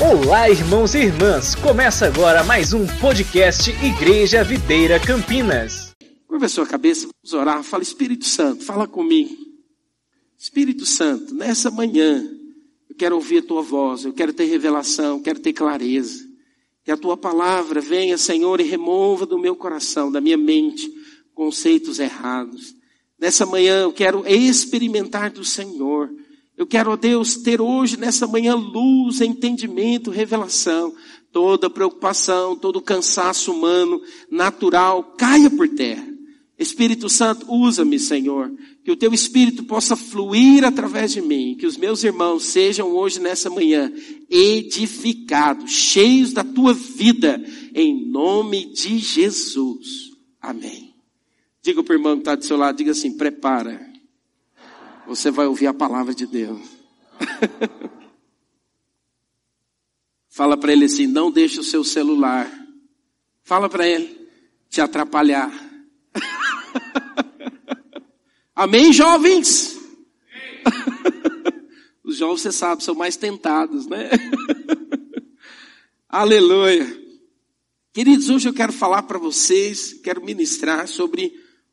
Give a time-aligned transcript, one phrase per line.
[0.00, 1.56] Olá, irmãos e irmãs!
[1.56, 5.92] Começa agora mais um podcast Igreja Videira Campinas.
[6.24, 7.64] Curva a sua cabeça, vamos orar.
[7.64, 9.34] Fala, Espírito Santo, fala comigo.
[10.38, 12.24] Espírito Santo, nessa manhã,
[12.88, 16.24] eu quero ouvir a tua voz, eu quero ter revelação, quero ter clareza.
[16.84, 20.88] Que a tua palavra venha, Senhor, e remova do meu coração, da minha mente,
[21.34, 22.72] conceitos errados.
[23.18, 26.08] Nessa manhã eu quero experimentar do Senhor.
[26.58, 30.92] Eu quero, ó Deus, ter hoje, nessa manhã, luz, entendimento, revelação.
[31.30, 36.04] Toda preocupação, todo cansaço humano, natural, caia por terra.
[36.58, 38.52] Espírito Santo, usa-me, Senhor.
[38.82, 41.54] Que o teu Espírito possa fluir através de mim.
[41.56, 43.92] Que os meus irmãos sejam hoje, nessa manhã,
[44.28, 47.40] edificados, cheios da tua vida.
[47.72, 50.10] Em nome de Jesus.
[50.40, 50.92] Amém.
[51.62, 53.87] Diga para o irmão que está do seu lado, diga assim, prepara.
[55.08, 56.60] Você vai ouvir a palavra de Deus.
[60.28, 62.46] Fala para ele assim, não deixe o seu celular.
[63.42, 64.28] Fala para ele
[64.68, 65.50] te atrapalhar.
[68.54, 69.80] Amém, jovens?
[72.04, 74.10] Os jovens, você sabe, são mais tentados, né?
[76.06, 76.86] Aleluia.
[77.94, 81.32] Queridos, hoje eu quero falar para vocês, quero ministrar sobre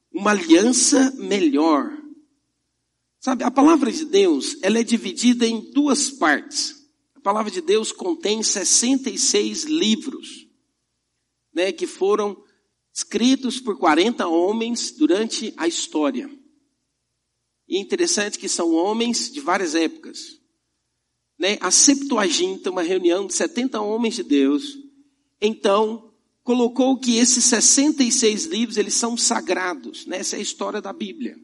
[0.09, 2.04] uma aliança melhor.
[3.25, 6.87] Sabe, a palavra de Deus, ela é dividida em duas partes.
[7.15, 10.47] A palavra de Deus contém 66 livros,
[11.51, 12.39] né, que foram
[12.93, 16.29] escritos por 40 homens durante a história.
[17.67, 20.39] E é interessante que são homens de várias épocas.
[21.35, 21.57] Né?
[21.61, 24.77] A Septuaginta, uma reunião de 70 homens de Deus,
[25.41, 30.05] então colocou que esses 66 livros, eles são sagrados.
[30.05, 30.17] Né?
[30.17, 31.35] Essa é a história da Bíblia.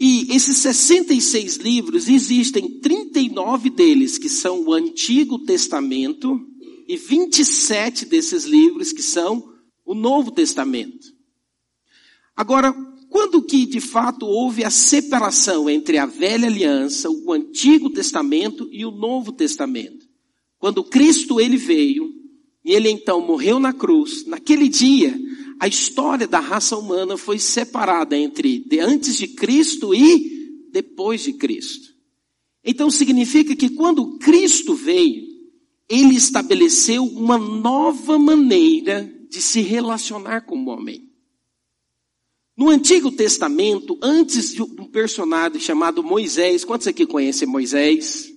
[0.00, 6.40] E esses 66 livros, existem 39 deles que são o Antigo Testamento
[6.86, 9.52] e 27 desses livros que são
[9.84, 11.08] o Novo Testamento.
[12.36, 12.72] Agora,
[13.10, 18.84] quando que de fato houve a separação entre a velha aliança, o Antigo Testamento e
[18.84, 20.06] o Novo Testamento?
[20.58, 22.12] Quando Cristo ele veio
[22.64, 25.18] e ele então morreu na cruz, naquele dia
[25.60, 31.94] a história da raça humana foi separada entre antes de Cristo e depois de Cristo.
[32.64, 35.26] Então significa que quando Cristo veio,
[35.88, 41.08] ele estabeleceu uma nova maneira de se relacionar com o homem.
[42.56, 48.32] No Antigo Testamento, antes de um personagem chamado Moisés, quantos aqui conhecem Moisés?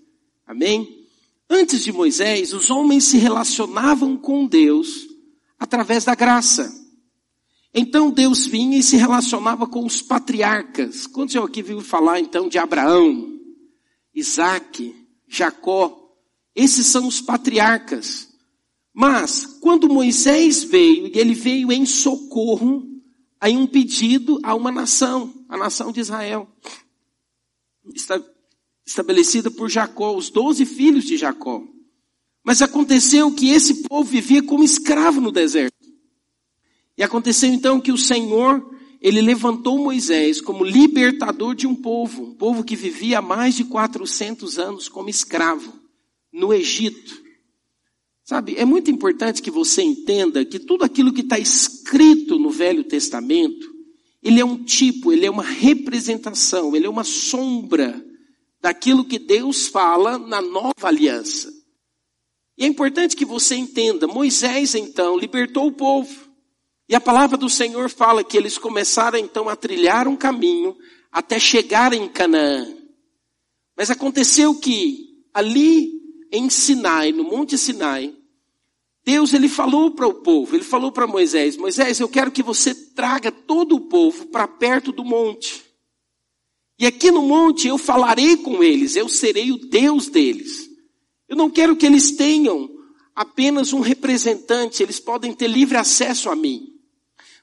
[0.45, 1.07] Amém?
[1.49, 5.07] Antes de Moisés, os homens se relacionavam com Deus
[5.59, 6.80] através da graça.
[7.73, 11.07] Então Deus vinha e se relacionava com os patriarcas.
[11.07, 13.39] Quantos eu aqui viu falar então de Abraão,
[14.13, 14.93] Isaac,
[15.27, 15.97] Jacó?
[16.53, 18.29] Esses são os patriarcas.
[18.93, 22.85] Mas, quando Moisés veio, e ele veio em socorro
[23.39, 26.47] a um pedido a uma nação, a nação de Israel.
[28.85, 31.63] Estabelecida por Jacó, os doze filhos de Jacó.
[32.43, 35.70] Mas aconteceu que esse povo vivia como escravo no deserto.
[37.01, 38.63] E aconteceu então que o Senhor,
[39.01, 43.63] ele levantou Moisés como libertador de um povo, um povo que vivia há mais de
[43.63, 45.73] 400 anos como escravo
[46.31, 47.19] no Egito.
[48.23, 52.83] Sabe, é muito importante que você entenda que tudo aquilo que está escrito no Velho
[52.83, 53.67] Testamento,
[54.21, 57.99] ele é um tipo, ele é uma representação, ele é uma sombra
[58.61, 61.51] daquilo que Deus fala na nova aliança.
[62.55, 66.29] E é importante que você entenda, Moisés então libertou o povo.
[66.91, 70.75] E a palavra do Senhor fala que eles começaram então a trilhar um caminho
[71.09, 72.67] até chegar em Canaã.
[73.77, 75.89] Mas aconteceu que ali
[76.33, 78.13] em Sinai, no Monte Sinai,
[79.05, 82.75] Deus ele falou para o povo, ele falou para Moisés, Moisés, eu quero que você
[82.75, 85.63] traga todo o povo para perto do monte.
[86.77, 90.69] E aqui no monte eu falarei com eles, eu serei o Deus deles.
[91.29, 92.69] Eu não quero que eles tenham
[93.15, 96.70] apenas um representante, eles podem ter livre acesso a mim.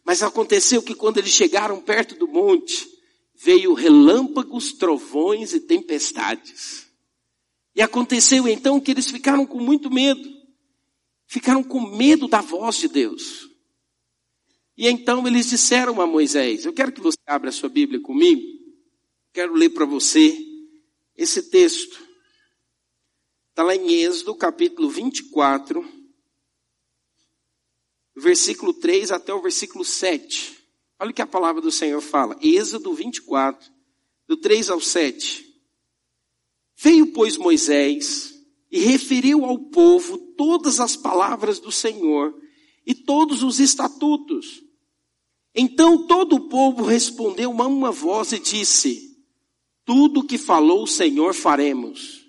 [0.08, 2.88] Mas aconteceu que quando eles chegaram perto do monte,
[3.34, 6.90] veio relâmpagos, trovões e tempestades.
[7.76, 10.26] E aconteceu então que eles ficaram com muito medo.
[11.26, 13.50] Ficaram com medo da voz de Deus.
[14.78, 18.40] E então eles disseram a Moisés: Eu quero que você abra a sua Bíblia comigo.
[19.30, 20.34] Quero ler para você
[21.14, 22.02] esse texto.
[23.50, 25.97] Está lá em Êxodo, capítulo 24
[28.18, 30.56] versículo 3 até o versículo 7.
[31.00, 32.36] Olha o que a palavra do Senhor fala.
[32.42, 33.70] Êxodo 24,
[34.26, 35.46] do 3 ao 7.
[36.76, 38.34] Veio, pois, Moisés
[38.70, 42.34] e referiu ao povo todas as palavras do Senhor
[42.86, 44.62] e todos os estatutos.
[45.54, 49.16] Então todo o povo respondeu a uma voz e disse:
[49.84, 52.26] Tudo que falou o Senhor faremos.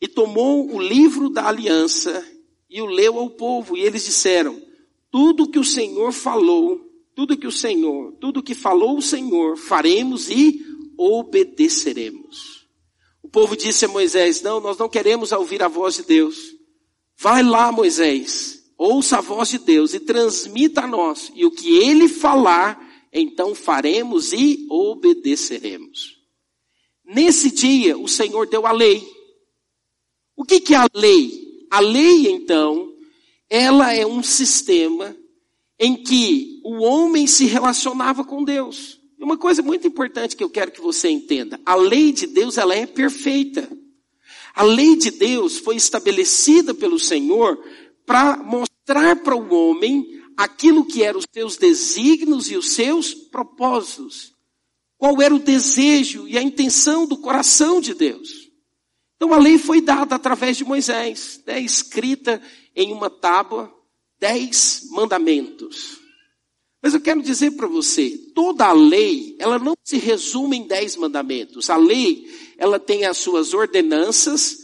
[0.00, 2.24] E tomou o livro da aliança
[2.70, 4.67] e o leu ao povo, e eles disseram:
[5.10, 6.80] Tudo que o Senhor falou,
[7.14, 10.64] tudo que o Senhor, tudo que falou o Senhor, faremos e
[10.96, 12.66] obedeceremos.
[13.22, 16.54] O povo disse a Moisés: Não, nós não queremos ouvir a voz de Deus.
[17.16, 21.32] Vai lá, Moisés, ouça a voz de Deus e transmita a nós.
[21.34, 22.80] E o que ele falar,
[23.12, 26.16] então faremos e obedeceremos.
[27.04, 29.06] Nesse dia, o Senhor deu a lei.
[30.36, 31.66] O que, que é a lei?
[31.70, 32.87] A lei, então,
[33.50, 35.16] ela é um sistema
[35.78, 39.00] em que o homem se relacionava com Deus.
[39.18, 42.58] E uma coisa muito importante que eu quero que você entenda: a lei de Deus
[42.58, 43.68] ela é perfeita.
[44.54, 47.62] A lei de Deus foi estabelecida pelo Senhor
[48.04, 54.32] para mostrar para o homem aquilo que eram os seus desígnios e os seus propósitos.
[54.96, 58.48] Qual era o desejo e a intenção do coração de Deus.
[59.16, 62.40] Então a lei foi dada através de Moisés, né, escrita
[62.78, 63.74] em uma tábua,
[64.20, 65.98] dez mandamentos.
[66.80, 70.94] Mas eu quero dizer para você, toda a lei, ela não se resume em dez
[70.94, 71.68] mandamentos.
[71.70, 72.24] A lei,
[72.56, 74.58] ela tem as suas ordenanças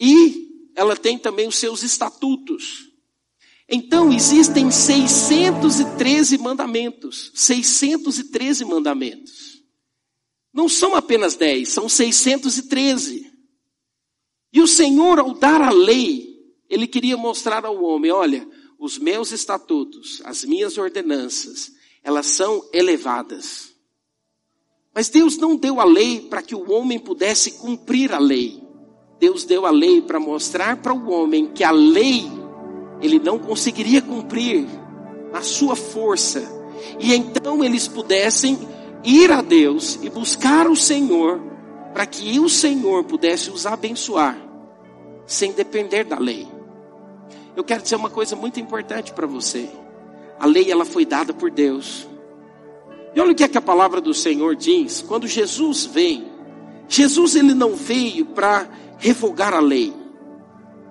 [0.00, 2.90] e ela tem também os seus estatutos.
[3.68, 7.30] Então, existem 613 mandamentos.
[7.32, 9.62] 613 mandamentos.
[10.52, 13.30] Não são apenas 10, são 613.
[14.52, 16.25] E o Senhor, ao dar a lei,
[16.68, 18.46] ele queria mostrar ao homem, olha,
[18.78, 21.72] os meus estatutos, as minhas ordenanças,
[22.02, 23.74] elas são elevadas.
[24.94, 28.62] Mas Deus não deu a lei para que o homem pudesse cumprir a lei.
[29.18, 32.24] Deus deu a lei para mostrar para o homem que a lei
[33.00, 34.66] ele não conseguiria cumprir
[35.32, 36.42] na sua força.
[36.98, 38.58] E então eles pudessem
[39.04, 41.40] ir a Deus e buscar o Senhor
[41.92, 44.38] para que o Senhor pudesse os abençoar
[45.26, 46.55] sem depender da lei.
[47.56, 49.70] Eu quero dizer uma coisa muito importante para você.
[50.38, 52.06] A lei ela foi dada por Deus.
[53.14, 55.00] E olha o que é que a palavra do Senhor diz.
[55.00, 56.30] Quando Jesus vem,
[56.86, 58.68] Jesus ele não veio para
[58.98, 59.94] revogar a lei.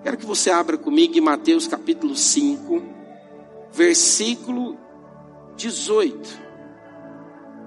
[0.01, 2.81] Quero que você abra comigo em Mateus capítulo 5,
[3.71, 4.75] versículo
[5.55, 6.45] 18.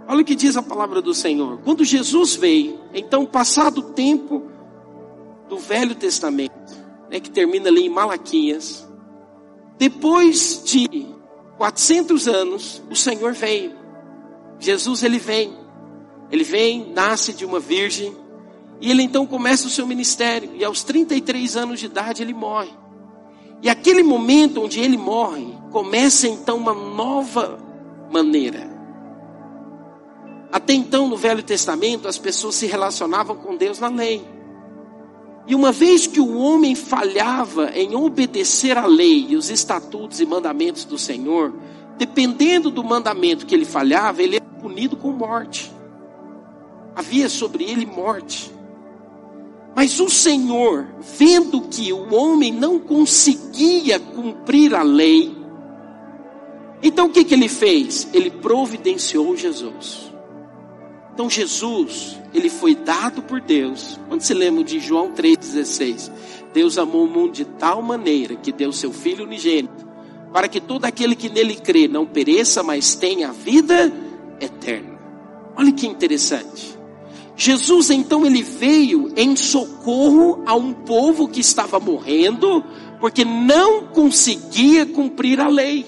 [0.09, 1.61] Olha o que diz a palavra do Senhor.
[1.63, 4.51] Quando Jesus veio, então passado o tempo
[5.49, 6.53] do Velho Testamento,
[7.09, 8.88] né, que termina ali em Malaquias,
[9.79, 11.07] depois de
[11.57, 13.73] 400 anos, o Senhor veio.
[14.59, 15.57] Jesus ele vem.
[16.31, 18.15] Ele vem, nasce de uma virgem,
[18.81, 22.71] e ele então começa o seu ministério, e aos 33 anos de idade ele morre.
[23.63, 27.59] E aquele momento onde ele morre, começa então uma nova
[28.11, 28.69] maneira.
[30.53, 34.25] Até então, no Velho Testamento, as pessoas se relacionavam com Deus na lei.
[35.49, 40.27] E uma vez que o homem falhava em obedecer a lei e os estatutos e
[40.27, 41.55] mandamentos do Senhor,
[41.97, 45.73] dependendo do mandamento que ele falhava, ele era punido com morte.
[46.95, 48.53] Havia sobre ele morte.
[49.75, 50.87] Mas o Senhor,
[51.17, 55.35] vendo que o homem não conseguia cumprir a lei,
[56.83, 58.07] então o que, que ele fez?
[58.13, 60.13] Ele providenciou Jesus.
[61.19, 63.99] Então Jesus, ele foi dado por Deus.
[64.07, 66.13] Quando se lembra de João 3,16,
[66.55, 69.85] Deus amou o mundo de tal maneira que deu seu Filho unigênito,
[70.33, 73.93] para que todo aquele que nele crê não pereça, mas tenha vida
[74.41, 74.97] eterna.
[75.57, 76.79] Olha que interessante.
[77.35, 82.63] Jesus então ele veio em socorro a um povo que estava morrendo,
[83.01, 85.85] porque não conseguia cumprir a lei.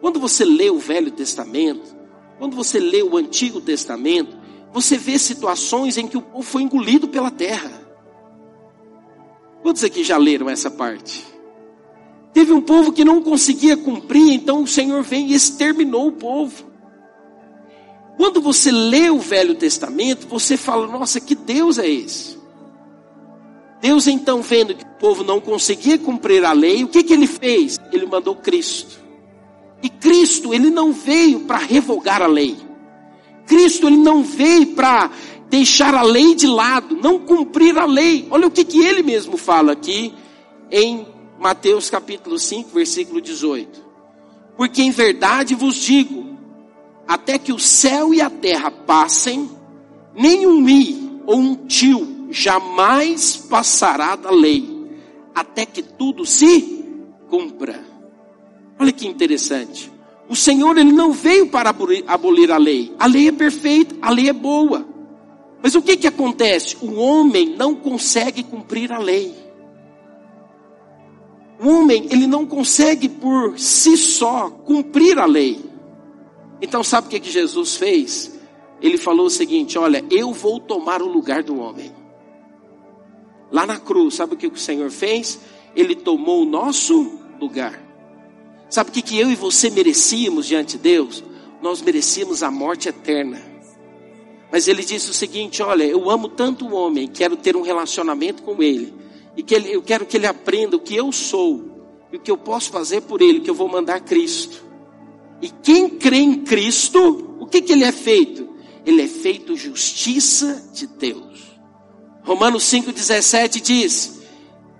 [0.00, 1.97] Quando você lê o Velho Testamento,
[2.38, 4.36] quando você lê o Antigo Testamento,
[4.72, 7.70] você vê situações em que o povo foi engolido pela terra.
[9.62, 11.26] Quantos aqui já leram essa parte?
[12.32, 16.64] Teve um povo que não conseguia cumprir, então o Senhor vem e exterminou o povo.
[18.16, 22.38] Quando você lê o Velho Testamento, você fala: nossa, que Deus é esse?
[23.80, 27.26] Deus então, vendo que o povo não conseguia cumprir a lei, o que, que ele
[27.26, 27.78] fez?
[27.92, 29.07] Ele mandou Cristo.
[29.82, 32.56] E Cristo, ele não veio para revogar a lei.
[33.46, 35.10] Cristo, ele não veio para
[35.48, 38.26] deixar a lei de lado, não cumprir a lei.
[38.30, 40.12] Olha o que, que ele mesmo fala aqui
[40.70, 41.06] em
[41.38, 43.86] Mateus capítulo 5, versículo 18.
[44.56, 46.36] Porque em verdade vos digo,
[47.06, 49.48] até que o céu e a terra passem,
[50.14, 54.68] nem um mi ou um tio jamais passará da lei,
[55.34, 56.84] até que tudo se
[57.28, 57.87] cumpra.
[58.78, 59.90] Olha que interessante.
[60.28, 62.94] O Senhor ele não veio para abolir a lei.
[62.98, 64.86] A lei é perfeita, a lei é boa.
[65.62, 66.76] Mas o que que acontece?
[66.80, 69.34] O homem não consegue cumprir a lei.
[71.60, 75.64] O homem, ele não consegue por si só cumprir a lei.
[76.60, 78.38] Então sabe o que que Jesus fez?
[78.80, 81.92] Ele falou o seguinte: Olha, eu vou tomar o lugar do homem.
[83.50, 85.40] Lá na cruz, sabe o que o Senhor fez?
[85.74, 87.87] Ele tomou o nosso lugar.
[88.70, 91.24] Sabe o que, que eu e você merecíamos diante de Deus?
[91.62, 93.40] Nós merecíamos a morte eterna.
[94.52, 98.42] Mas ele disse o seguinte: Olha, eu amo tanto o homem, quero ter um relacionamento
[98.42, 98.94] com ele,
[99.36, 102.30] e que ele, eu quero que ele aprenda o que eu sou, e o que
[102.30, 104.64] eu posso fazer por ele, que eu vou mandar Cristo.
[105.40, 108.48] E quem crê em Cristo, o que, que ele é feito?
[108.84, 111.58] Ele é feito justiça de Deus.
[112.22, 114.20] Romanos 5,17 diz: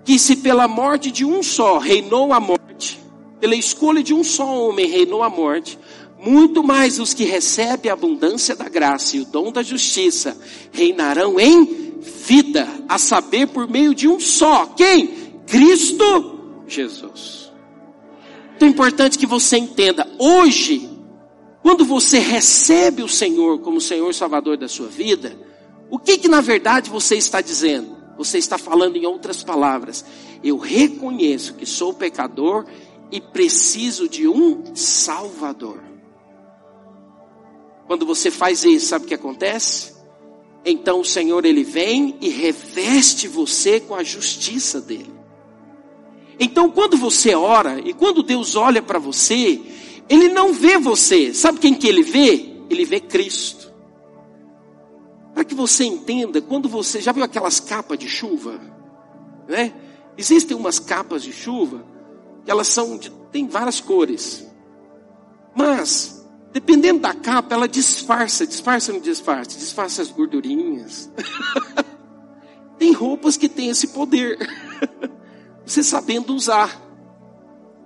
[0.03, 2.58] Que se pela morte de um só reinou a morte,
[3.39, 5.79] pela escolha de um só homem reinou a morte,
[6.19, 10.37] muito mais os que recebem a abundância da graça e o dom da justiça
[10.71, 14.65] reinarão em vida, a saber, por meio de um só.
[14.67, 15.07] Quem?
[15.47, 17.51] Cristo Jesus.
[18.55, 20.89] Então é importante que você entenda, hoje,
[21.61, 25.37] quando você recebe o Senhor como Senhor Salvador da sua vida,
[25.89, 27.97] o que que na verdade você está dizendo?
[28.17, 30.03] Você está falando em outras palavras.
[30.43, 32.65] Eu reconheço que sou pecador
[33.11, 35.81] e preciso de um Salvador.
[37.87, 39.95] Quando você faz isso, sabe o que acontece?
[40.63, 45.13] Então o Senhor ele vem e reveste você com a justiça dele.
[46.39, 49.59] Então quando você ora e quando Deus olha para você,
[50.07, 51.33] ele não vê você.
[51.33, 52.57] Sabe quem que ele vê?
[52.69, 53.73] Ele vê Cristo.
[55.33, 58.59] Para que você entenda, quando você já viu aquelas capas de chuva,
[59.47, 59.73] né?
[60.17, 61.83] Existem umas capas de chuva
[62.45, 64.47] elas são de, tem várias cores.
[65.55, 66.19] Mas
[66.51, 69.57] Dependendo da capa, ela disfarça, disfarça ou não disfarça?
[69.57, 71.09] Disfarça as gordurinhas.
[72.77, 74.37] Tem roupas que têm esse poder.
[75.65, 76.81] você sabendo usar.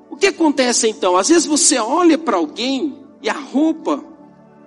[0.09, 1.17] O que acontece então?
[1.17, 4.03] Às vezes você olha para alguém e a roupa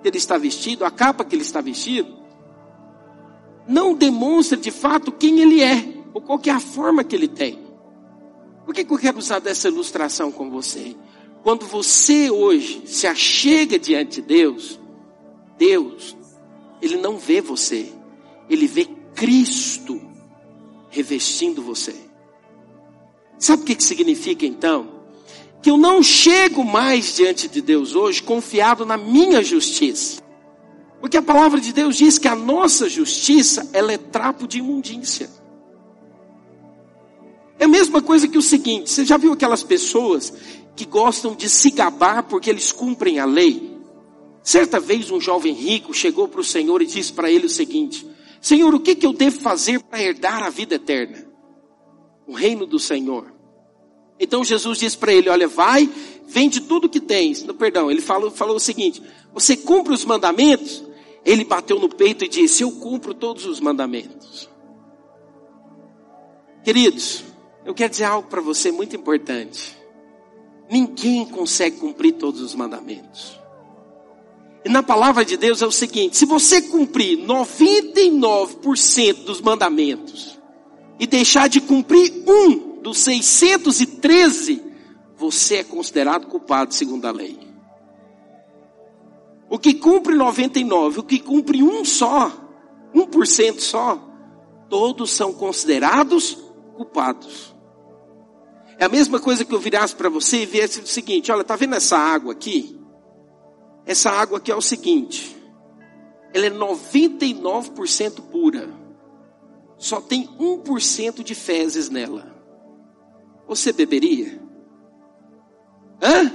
[0.03, 2.17] que ele está vestido, a capa que ele está vestido,
[3.67, 7.66] não demonstra de fato quem ele é, ou qual é a forma que ele tem.
[8.67, 10.97] Por que, que eu quero usar dessa ilustração com você?
[11.45, 14.81] Quando você hoje se achega diante de Deus,
[15.57, 16.17] Deus,
[16.83, 17.93] Ele não vê você,
[18.51, 20.01] Ele vê Cristo
[20.91, 21.95] revestindo você.
[23.39, 24.97] Sabe o que, que significa então?
[25.63, 30.21] Que eu não chego mais diante de Deus hoje confiado na minha justiça.
[31.01, 35.31] Porque a palavra de Deus diz que a nossa justiça, ela é trapo de imundícia.
[37.59, 40.33] É a mesma coisa que o seguinte, você já viu aquelas pessoas
[40.75, 43.75] que gostam de se gabar porque eles cumprem a lei.
[44.43, 48.07] Certa vez um jovem rico chegou para o Senhor e disse para ele o seguinte:
[48.41, 51.27] Senhor, o que, que eu devo fazer para herdar a vida eterna?
[52.27, 53.33] O reino do Senhor.
[54.21, 55.91] Então Jesus disse para ele: Olha, vai,
[56.27, 57.43] vende tudo que tens.
[57.43, 60.85] No perdão, ele falou, falou o seguinte: Você cumpre os mandamentos?
[61.25, 64.49] Ele bateu no peito e disse: Eu cumpro todos os mandamentos.
[66.63, 67.25] Queridos,
[67.67, 69.77] eu quero dizer algo para você muito importante.
[70.71, 73.37] Ninguém consegue cumprir todos os mandamentos.
[74.65, 80.39] E na palavra de Deus é o seguinte: se você cumprir 99% dos mandamentos
[80.99, 84.63] e deixar de cumprir um dos 613,
[85.17, 87.37] você é considerado culpado segundo a lei.
[89.51, 92.31] O que cumpre 99, o que cumpre um só,
[92.95, 93.99] 1% só,
[94.69, 96.47] todos são considerados
[96.77, 97.56] culpados.
[98.79, 101.57] É a mesma coisa que eu virasse para você e viesse o seguinte: olha, tá
[101.57, 102.79] vendo essa água aqui?
[103.87, 105.37] Essa água aqui é o seguinte:
[106.35, 108.69] ela é 99% pura,
[109.79, 112.35] só tem 1% de fezes nela.
[113.47, 114.43] Você beberia?
[116.03, 116.33] Hã?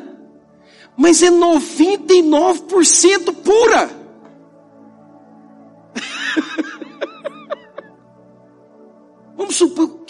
[0.97, 4.00] Mas é 99% pura.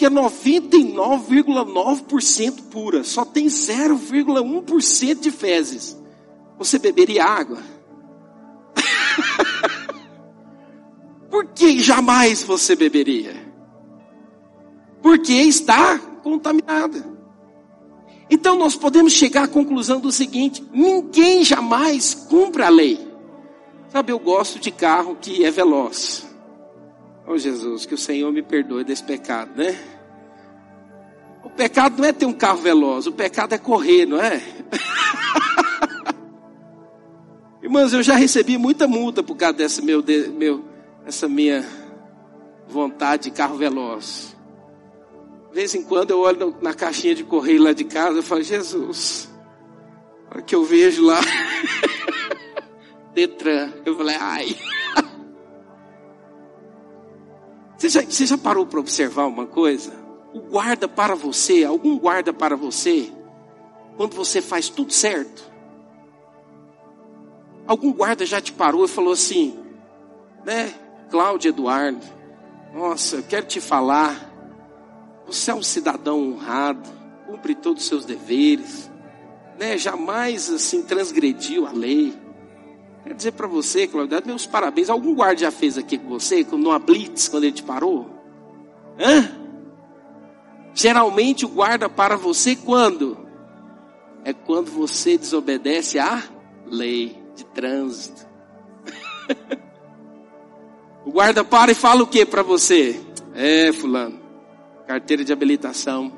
[0.02, 5.96] Que é 99,9% pura, só tem 0,1% de fezes.
[6.58, 7.62] Você beberia água?
[11.30, 13.36] Por que jamais você beberia?
[15.00, 17.06] Porque está contaminada.
[18.28, 22.98] Então nós podemos chegar à conclusão do seguinte: ninguém jamais cumpre a lei.
[23.92, 26.26] Sabe, eu gosto de carro que é veloz.
[27.26, 29.78] Oh Jesus, que o Senhor me perdoe desse pecado, né?
[31.44, 34.42] O pecado não é ter um carro veloz, o pecado é correr, não é?
[37.62, 40.02] Irmãos, eu já recebi muita multa por causa dessa, meu,
[40.36, 40.64] meu,
[41.06, 41.64] essa minha
[42.66, 44.36] vontade de carro veloz.
[45.48, 48.42] De vez em quando eu olho na caixinha de correio lá de casa e falo,
[48.42, 49.30] Jesus,
[50.28, 51.20] a hora que eu vejo lá,
[53.14, 54.56] Detran, eu falei, ai.
[57.82, 59.92] Você já, você já parou para observar uma coisa?
[60.32, 63.12] O guarda para você, algum guarda para você,
[63.96, 65.50] quando você faz tudo certo?
[67.66, 69.58] Algum guarda já te parou e falou assim,
[70.44, 70.72] né,
[71.10, 72.06] Cláudio Eduardo,
[72.72, 74.32] nossa, eu quero te falar,
[75.26, 76.88] você é um cidadão honrado,
[77.26, 78.88] cumpre todos os seus deveres,
[79.58, 82.16] né, jamais assim transgrediu a lei.
[83.02, 84.88] Quero dizer para você, Cláudio, meus parabéns.
[84.88, 88.08] Algum guarda já fez aqui com você, numa blitz, quando ele te parou?
[88.98, 89.42] Hã?
[90.74, 93.18] Geralmente o guarda para você quando?
[94.24, 96.22] É quando você desobedece à
[96.66, 98.26] lei de trânsito.
[101.04, 103.00] o guarda para e fala o que para você?
[103.34, 104.20] É, fulano,
[104.86, 106.12] carteira de habilitação.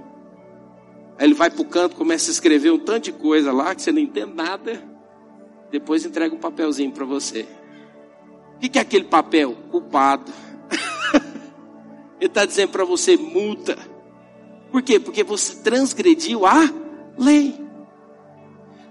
[1.18, 3.80] Aí ele vai para o canto, começa a escrever um tanto de coisa lá que
[3.80, 4.93] você não entende nada.
[5.71, 7.47] Depois entrega um papelzinho para você.
[8.56, 9.56] O que é aquele papel?
[9.71, 10.33] Culpado.
[12.21, 13.76] ele está dizendo para você: multa.
[14.71, 14.99] Por quê?
[14.99, 16.71] Porque você transgrediu a
[17.16, 17.64] lei.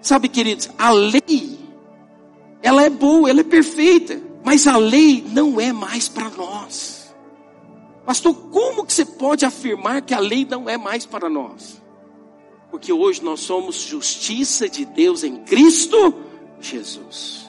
[0.01, 1.59] Sabe, queridos, a lei,
[2.61, 7.13] ela é boa, ela é perfeita, mas a lei não é mais para nós.
[8.05, 11.81] Pastor, como que você pode afirmar que a lei não é mais para nós?
[12.69, 16.13] Porque hoje nós somos justiça de Deus em Cristo
[16.69, 17.47] Jesus.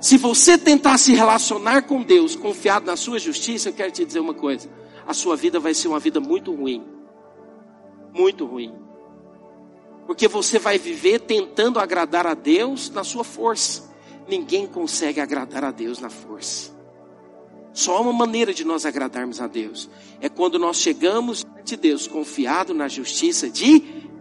[0.00, 4.20] Se você tentar se relacionar com Deus confiado na sua justiça, eu quero te dizer
[4.20, 4.68] uma coisa:
[5.06, 6.84] a sua vida vai ser uma vida muito ruim.
[8.12, 8.74] Muito ruim.
[10.06, 13.90] Porque você vai viver tentando agradar a Deus na sua força.
[14.28, 16.76] Ninguém consegue agradar a Deus na força.
[17.72, 19.90] Só uma maneira de nós agradarmos a Deus
[20.20, 23.80] é quando nós chegamos de Deus confiado na justiça de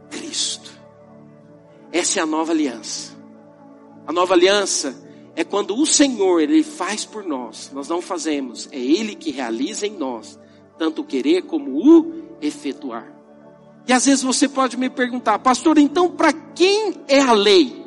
[0.09, 0.71] Cristo.
[1.91, 3.14] Essa é a nova aliança.
[4.07, 4.95] A nova aliança
[5.35, 9.85] é quando o Senhor ele faz por nós, nós não fazemos, é ele que realiza
[9.85, 10.39] em nós,
[10.77, 13.13] tanto o querer como o efetuar.
[13.87, 17.85] E às vezes você pode me perguntar, pastor, então para quem é a lei?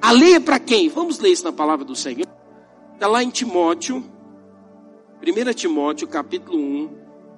[0.00, 0.88] A lei é para quem?
[0.88, 2.26] Vamos ler isso na palavra do Senhor.
[2.94, 4.04] Está lá em Timóteo,
[5.22, 6.90] 1 Timóteo capítulo 1,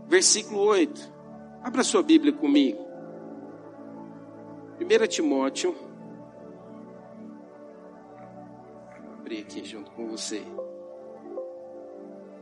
[0.07, 1.13] versículo 8.
[1.63, 2.79] Abra sua Bíblia comigo.
[4.81, 5.88] 1 Timóteo.
[9.29, 10.43] Abrir aqui junto com você.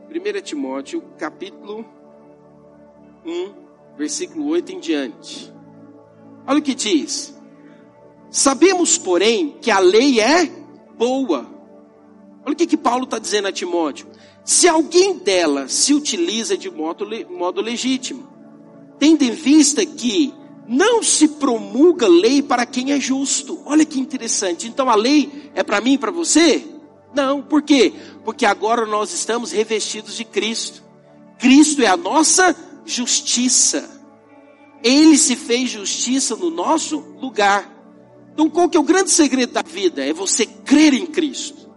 [0.09, 1.85] 1 Timóteo capítulo
[3.25, 3.53] 1,
[3.97, 5.53] versículo 8 em diante.
[6.47, 7.37] Olha o que diz.
[8.29, 10.45] Sabemos, porém, que a lei é
[10.97, 11.45] boa.
[12.45, 14.07] Olha o que, que Paulo está dizendo a Timóteo
[14.45, 18.25] se alguém dela se utiliza de modo, modo legítimo,
[18.97, 20.33] tendo em vista que
[20.65, 23.59] não se promulga lei para quem é justo.
[23.65, 24.69] Olha que interessante.
[24.69, 26.76] Então a lei é para mim e para você?
[27.17, 27.91] Não, por quê?
[28.23, 30.83] Porque agora nós estamos revestidos de Cristo.
[31.39, 33.89] Cristo é a nossa justiça.
[34.83, 37.67] Ele se fez justiça no nosso lugar.
[38.33, 40.05] Então qual que é o grande segredo da vida?
[40.05, 41.67] É você crer em Cristo.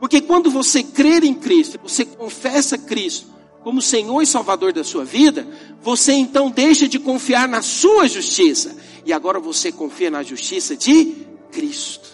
[0.00, 3.26] Porque quando você crer em Cristo, você confessa Cristo
[3.62, 5.46] como Senhor e Salvador da sua vida,
[5.82, 11.26] você então deixa de confiar na sua justiça e agora você confia na justiça de
[11.52, 12.05] Cristo.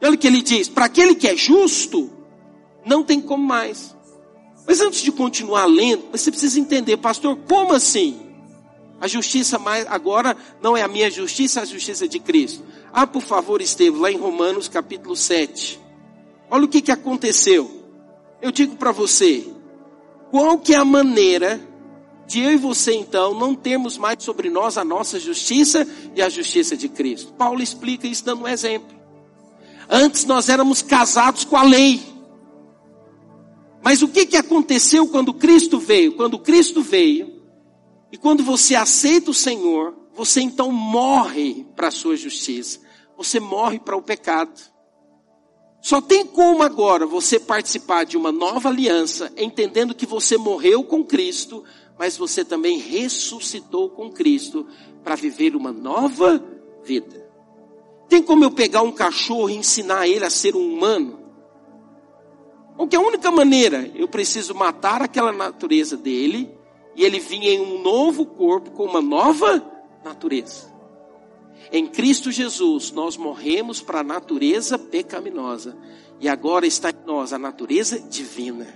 [0.00, 2.10] Olha o que ele diz: para aquele que é justo,
[2.84, 3.96] não tem como mais.
[4.66, 8.20] Mas antes de continuar lendo, você precisa entender, pastor, como assim?
[9.00, 12.64] A justiça mais agora não é a minha justiça, é a justiça de Cristo.
[12.92, 15.80] Ah, por favor, Estevam, lá em Romanos capítulo 7.
[16.50, 17.70] Olha o que, que aconteceu.
[18.42, 19.46] Eu digo para você,
[20.30, 21.60] qual que é a maneira
[22.26, 26.28] de eu e você então não termos mais sobre nós a nossa justiça e a
[26.28, 27.32] justiça de Cristo?
[27.34, 28.97] Paulo explica isso dando um exemplo.
[29.88, 32.00] Antes nós éramos casados com a lei.
[33.82, 36.14] Mas o que, que aconteceu quando Cristo veio?
[36.14, 37.38] Quando Cristo veio,
[38.10, 42.80] e quando você aceita o Senhor, você então morre para a sua justiça.
[43.16, 44.58] Você morre para o pecado.
[45.80, 51.04] Só tem como agora você participar de uma nova aliança, entendendo que você morreu com
[51.04, 51.64] Cristo,
[51.98, 54.66] mas você também ressuscitou com Cristo
[55.04, 56.44] para viver uma nova
[56.84, 57.27] vida.
[58.08, 61.18] Tem como eu pegar um cachorro e ensinar ele a ser um humano?
[62.76, 66.48] Porque a única maneira, eu preciso matar aquela natureza dele
[66.94, 69.64] e ele vinha em um novo corpo com uma nova
[70.04, 70.72] natureza.
[71.70, 75.76] Em Cristo Jesus, nós morremos para a natureza pecaminosa
[76.20, 78.66] e agora está em nós a natureza divina.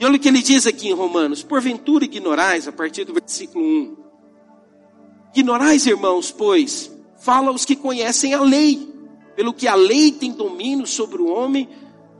[0.00, 3.64] E olha o que ele diz aqui em Romanos: Porventura ignorais, a partir do versículo
[3.64, 3.96] 1.
[5.34, 6.90] Ignorais, irmãos, pois,
[7.26, 8.88] fala os que conhecem a lei,
[9.34, 11.68] pelo que a lei tem domínio sobre o homem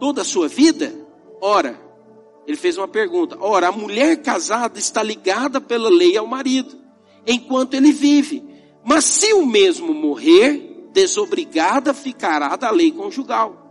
[0.01, 0.93] toda a sua vida.
[1.41, 1.81] Ora,
[2.45, 6.77] ele fez uma pergunta: ora, a mulher casada está ligada pela lei ao marido,
[7.25, 8.43] enquanto ele vive.
[8.85, 13.63] Mas se o mesmo morrer, desobrigada ficará da lei conjugal.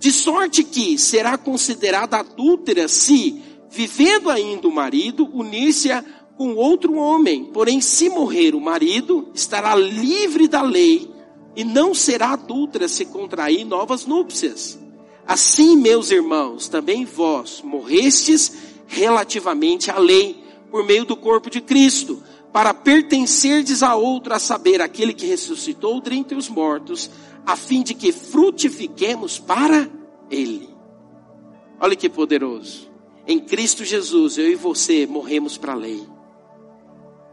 [0.00, 5.88] De sorte que será considerada adúltera se, vivendo ainda o marido, unir-se
[6.36, 7.44] com outro homem.
[7.46, 11.10] Porém, se morrer o marido, estará livre da lei
[11.56, 14.78] e não será adúltera se contrair novas núpcias.
[15.26, 18.52] Assim, meus irmãos, também vós morrestes
[18.86, 24.82] relativamente à lei, por meio do corpo de Cristo, para pertencerdes a outro, a saber,
[24.82, 27.10] aquele que ressuscitou dentre os mortos,
[27.46, 29.88] a fim de que frutifiquemos para
[30.30, 30.68] Ele.
[31.80, 32.90] Olha que poderoso.
[33.26, 36.13] Em Cristo Jesus, eu e você morremos para a lei.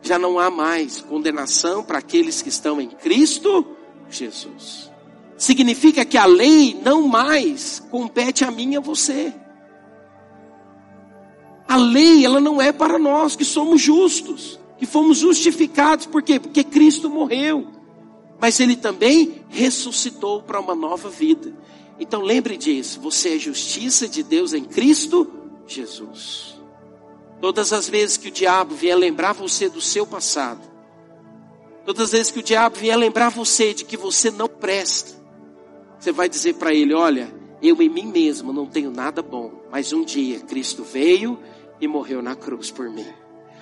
[0.02, 3.78] Já não há mais condenação para aqueles que estão em Cristo
[4.10, 4.92] Jesus
[5.42, 9.34] significa que a lei não mais compete a mim e a você.
[11.68, 16.40] A lei, ela não é para nós que somos justos, que fomos justificados, por quê?
[16.40, 17.68] Porque Cristo morreu,
[18.40, 21.52] mas Ele também ressuscitou para uma nova vida.
[22.00, 25.28] Então lembre disso, você é justiça de Deus em Cristo
[25.66, 26.61] Jesus.
[27.42, 30.62] Todas as vezes que o diabo vier lembrar você do seu passado,
[31.84, 35.20] todas as vezes que o diabo vier lembrar você de que você não presta,
[36.00, 39.92] você vai dizer para ele: Olha, eu em mim mesmo não tenho nada bom, mas
[39.92, 41.40] um dia Cristo veio
[41.80, 43.08] e morreu na cruz por mim.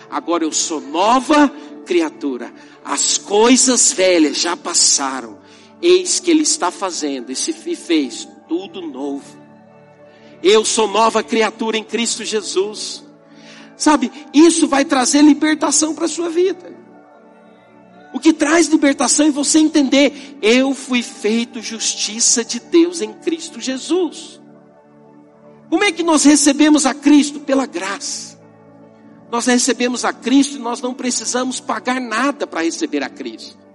[0.10, 1.50] Agora eu sou nova
[1.86, 2.54] criatura.
[2.84, 5.40] As coisas velhas já passaram.
[5.82, 9.40] Eis que Ele está fazendo e se fez tudo novo.
[10.44, 13.09] Eu sou nova criatura em Cristo Jesus.
[13.80, 16.78] Sabe, isso vai trazer libertação para a sua vida.
[18.14, 23.62] O que traz libertação é você entender: eu fui feito justiça de Deus em Cristo
[23.62, 24.42] Jesus.
[25.70, 27.40] Como é que nós recebemos a Cristo?
[27.40, 28.38] Pela graça.
[29.32, 33.69] Nós recebemos a Cristo e nós não precisamos pagar nada para receber a Cristo.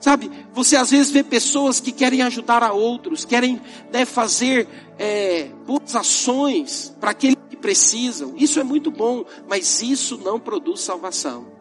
[0.00, 3.60] Sabe, você às vezes vê pessoas que querem ajudar a outros, querem
[3.92, 4.66] né, fazer
[4.98, 8.32] é, boas ações para aqueles que precisam.
[8.34, 11.52] Isso é muito bom, mas isso não produz salvação.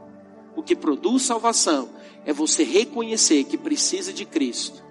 [0.55, 1.89] O que produz salvação
[2.25, 4.81] é você reconhecer que precisa de Cristo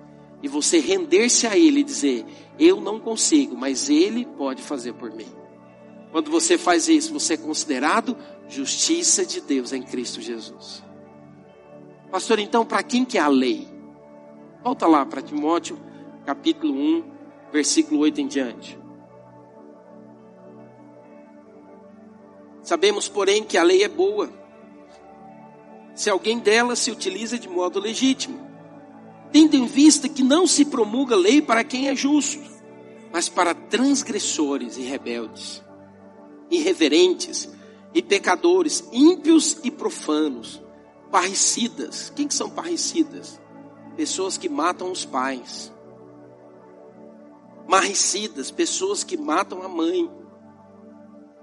[0.42, 2.26] e você render-se a Ele e dizer:
[2.58, 5.28] Eu não consigo, mas Ele pode fazer por mim.
[6.12, 8.14] Quando você faz isso, você é considerado
[8.46, 10.82] justiça de Deus em Cristo Jesus.
[12.10, 13.68] Pastor, então, para quem que é a lei?
[14.62, 15.78] Volta lá para Timóteo,
[16.24, 17.04] capítulo 1,
[17.52, 18.78] versículo 8 em diante.
[22.62, 24.30] Sabemos, porém, que a lei é boa
[25.98, 28.38] se alguém delas se utiliza de modo legítimo,
[29.32, 32.40] tendo em vista que não se promulga lei para quem é justo,
[33.12, 35.60] mas para transgressores e rebeldes,
[36.48, 37.50] irreverentes
[37.92, 40.62] e pecadores, ímpios e profanos,
[41.10, 42.12] parricidas.
[42.14, 43.40] Quem que são parricidas?
[43.96, 45.72] Pessoas que matam os pais.
[47.66, 50.10] Marricidas, pessoas que matam a mãe.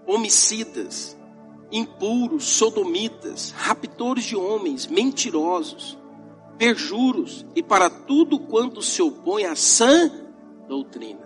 [0.08, 1.18] Homicidas,
[1.72, 5.98] impuros, sodomitas, raptores de homens, mentirosos,
[6.58, 10.12] perjuros e para tudo quanto se opõe à sã
[10.68, 11.26] doutrina.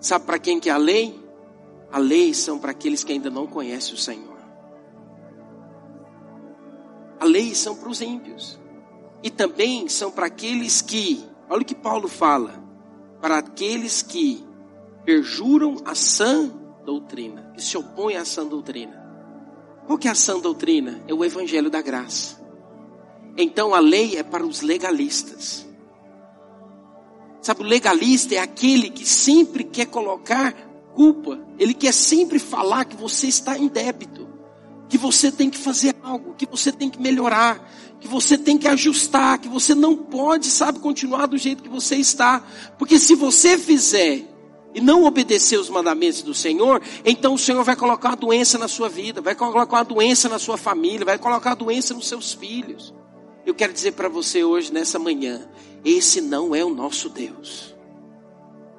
[0.00, 1.18] Sabe para quem que é a lei?
[1.92, 4.29] A lei são para aqueles que ainda não conhecem o Senhor.
[7.20, 8.58] A lei são para os ímpios.
[9.22, 12.64] E também são para aqueles que, olha o que Paulo fala,
[13.20, 14.42] para aqueles que
[15.04, 16.50] perjuram a sã
[16.84, 18.98] doutrina, que se opõem à sã doutrina.
[19.86, 21.02] Qual que é a sã doutrina?
[21.06, 22.40] É o evangelho da graça.
[23.36, 25.66] Então a lei é para os legalistas.
[27.42, 30.54] Sabe, o legalista é aquele que sempre quer colocar
[30.94, 34.28] culpa, ele quer sempre falar que você está em débito,
[34.90, 37.64] que você tem que fazer algo, que você tem que melhorar,
[38.00, 41.94] que você tem que ajustar, que você não pode, sabe, continuar do jeito que você
[41.94, 42.44] está,
[42.76, 44.26] porque se você fizer
[44.74, 48.66] e não obedecer os mandamentos do Senhor, então o Senhor vai colocar uma doença na
[48.66, 52.32] sua vida, vai colocar uma doença na sua família, vai colocar uma doença nos seus
[52.32, 52.92] filhos.
[53.46, 55.48] Eu quero dizer para você hoje, nessa manhã,
[55.84, 57.69] esse não é o nosso Deus.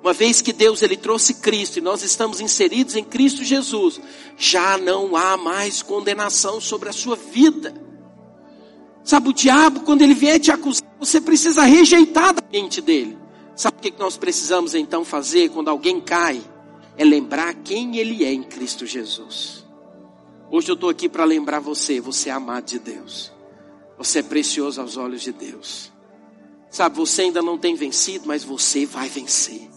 [0.01, 4.01] Uma vez que Deus ele trouxe Cristo e nós estamos inseridos em Cristo Jesus,
[4.35, 7.73] já não há mais condenação sobre a sua vida.
[9.03, 13.17] Sabe, o diabo, quando ele vier te acusar, você precisa rejeitar da mente dele.
[13.55, 16.41] Sabe o que nós precisamos então fazer quando alguém cai?
[16.97, 19.65] É lembrar quem ele é em Cristo Jesus.
[20.49, 23.31] Hoje eu estou aqui para lembrar você: você é amado de Deus,
[23.97, 25.91] você é precioso aos olhos de Deus.
[26.69, 29.69] Sabe, você ainda não tem vencido, mas você vai vencer.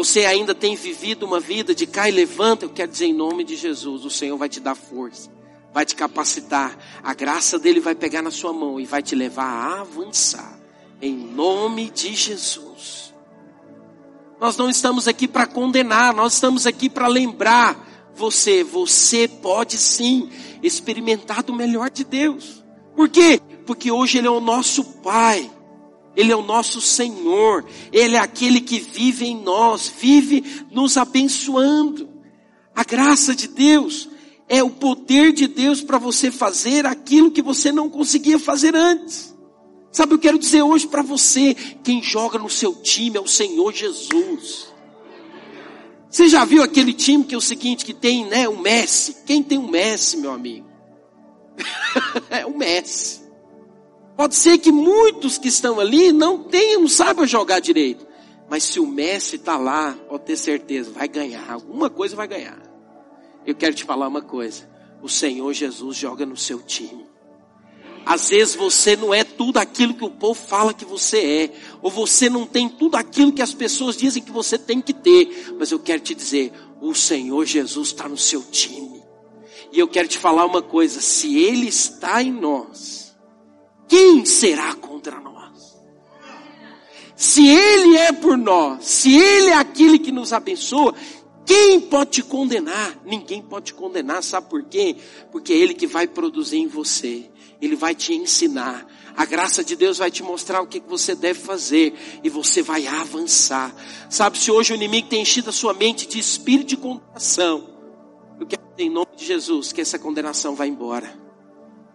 [0.00, 3.44] Você ainda tem vivido uma vida de cai e levanta, eu quero dizer em nome
[3.44, 5.30] de Jesus, o Senhor vai te dar força,
[5.74, 9.44] vai te capacitar, a graça dele vai pegar na sua mão e vai te levar
[9.44, 10.58] a avançar,
[11.02, 13.12] em nome de Jesus.
[14.40, 20.30] Nós não estamos aqui para condenar, nós estamos aqui para lembrar você, você pode sim
[20.62, 22.64] experimentar do melhor de Deus.
[22.96, 23.38] Por quê?
[23.66, 25.50] Porque hoje Ele é o nosso Pai.
[26.16, 32.08] Ele é o nosso Senhor, Ele é aquele que vive em nós, vive nos abençoando.
[32.74, 34.08] A graça de Deus
[34.48, 39.30] é o poder de Deus para você fazer aquilo que você não conseguia fazer antes.
[39.92, 43.72] Sabe, eu quero dizer hoje para você, quem joga no seu time é o Senhor
[43.72, 44.68] Jesus.
[46.08, 49.16] Você já viu aquele time que é o seguinte, que tem, né, o Messi?
[49.24, 50.66] Quem tem o Messi, meu amigo?
[52.30, 53.20] é o Messi.
[54.20, 58.06] Pode ser que muitos que estão ali não tenham, não saibam jogar direito.
[58.50, 61.50] Mas se o Messi está lá, pode ter certeza, vai ganhar.
[61.50, 62.60] Alguma coisa vai ganhar.
[63.46, 64.68] Eu quero te falar uma coisa.
[65.02, 67.06] O Senhor Jesus joga no seu time.
[68.04, 71.52] Às vezes você não é tudo aquilo que o povo fala que você é.
[71.80, 75.54] Ou você não tem tudo aquilo que as pessoas dizem que você tem que ter.
[75.58, 79.02] Mas eu quero te dizer, o Senhor Jesus está no seu time.
[79.72, 83.09] E eu quero te falar uma coisa, se Ele está em nós,
[83.90, 85.76] quem será contra nós?
[87.16, 90.94] Se Ele é por nós, se Ele é aquele que nos abençoa,
[91.44, 92.96] quem pode te condenar?
[93.04, 94.94] Ninguém pode te condenar, sabe por quê?
[95.32, 97.28] Porque é Ele que vai produzir em você,
[97.60, 98.86] Ele vai te ensinar.
[99.16, 102.86] A graça de Deus vai te mostrar o que você deve fazer e você vai
[102.86, 103.74] avançar.
[104.08, 107.68] Sabe, se hoje o inimigo tem enchido a sua mente de espírito de condenação,
[108.38, 111.19] eu quero em nome de Jesus que essa condenação vá embora.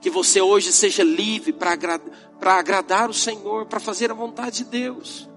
[0.06, 2.08] Que você hoje seja livre para agradar,
[2.40, 5.28] agradar o Senhor, para fazer a vontade de Deus.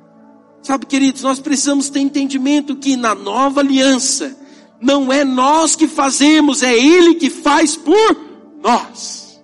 [0.61, 4.37] Sabe, queridos, nós precisamos ter entendimento que na nova aliança,
[4.79, 8.15] não é nós que fazemos, é Ele que faz por
[8.63, 9.43] nós.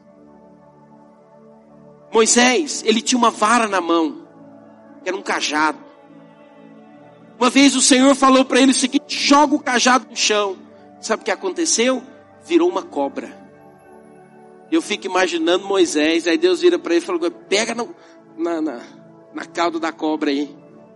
[2.13, 4.27] Moisés, ele tinha uma vara na mão,
[5.03, 5.79] que era um cajado.
[7.41, 10.59] Uma vez o Senhor falou para ele o seguinte: joga o cajado no chão.
[11.01, 12.03] Sabe o que aconteceu?
[12.45, 13.44] Virou uma cobra.
[14.75, 17.95] Eu fico imaginando Moisés, aí Deus vira para ele e falou: pega no,
[18.37, 18.81] na, na,
[19.33, 20.53] na cauda da cobra aí.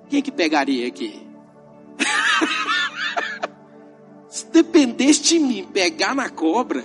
[0.09, 1.25] Quem que pegaria aqui?
[4.29, 6.83] Se dependesse de mim pegar na cobra,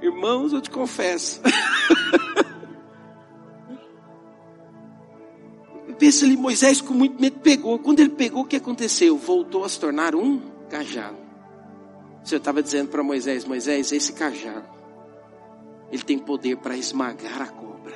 [0.00, 1.42] irmãos, eu te confesso.
[5.98, 7.78] Pensa ali, Moisés com muito medo pegou.
[7.80, 9.18] Quando ele pegou, o que aconteceu?
[9.18, 10.40] Voltou a se tornar um
[10.70, 11.18] cajado.
[12.24, 14.77] O Senhor estava dizendo para Moisés: Moisés, esse cajado
[15.90, 17.94] ele tem poder para esmagar a cobra.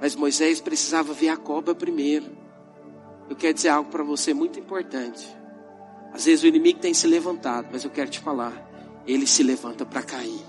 [0.00, 2.26] Mas Moisés precisava ver a cobra primeiro.
[3.28, 5.26] Eu quero dizer algo para você muito importante.
[6.12, 8.70] Às vezes o inimigo tem se levantado, mas eu quero te falar,
[9.06, 10.44] ele se levanta para cair.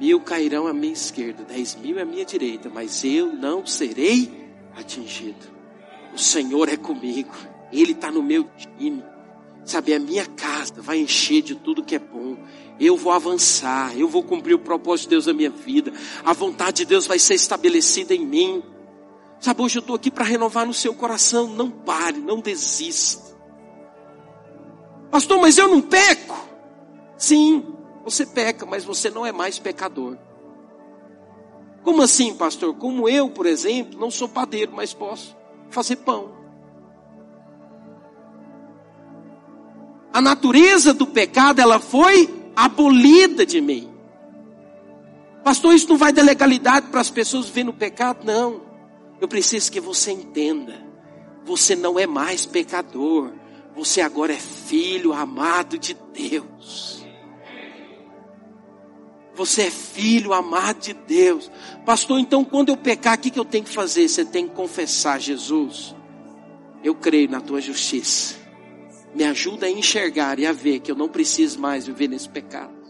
[0.00, 5.60] Mil cairão à minha esquerda, dez mil à minha direita, mas eu não serei atingido.
[6.14, 7.34] O Senhor é comigo,
[7.72, 8.48] Ele está no meu
[8.78, 9.04] time.
[9.64, 12.29] Sabe, a minha casa vai encher de tudo que é bom
[12.80, 15.92] eu vou avançar, eu vou cumprir o propósito de Deus na minha vida,
[16.24, 18.62] a vontade de Deus vai ser estabelecida em mim.
[19.38, 23.36] Sabe, hoje eu estou aqui para renovar no seu coração, não pare, não desista.
[25.10, 26.48] Pastor, mas eu não peco.
[27.16, 27.66] Sim,
[28.04, 30.16] você peca, mas você não é mais pecador.
[31.82, 32.74] Como assim, pastor?
[32.74, 35.36] Como eu, por exemplo, não sou padeiro, mas posso
[35.70, 36.32] fazer pão.
[40.12, 43.90] A natureza do pecado, ela foi abolida de mim.
[45.42, 48.24] Pastor, isso não vai dar legalidade para as pessoas verem no pecado?
[48.24, 48.62] Não.
[49.20, 50.74] Eu preciso que você entenda.
[51.44, 53.32] Você não é mais pecador.
[53.74, 57.04] Você agora é filho amado de Deus.
[59.34, 61.50] Você é filho amado de Deus.
[61.86, 64.08] Pastor, então quando eu pecar, o que eu tenho que fazer?
[64.08, 65.94] Você tem que confessar, Jesus.
[66.82, 68.39] Eu creio na tua justiça.
[69.14, 72.80] Me ajuda a enxergar e a ver que eu não preciso mais viver nesse pecado.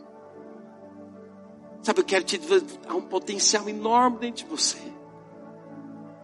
[1.82, 2.40] Sabe, eu quero te
[2.86, 4.78] há um potencial enorme dentro de você.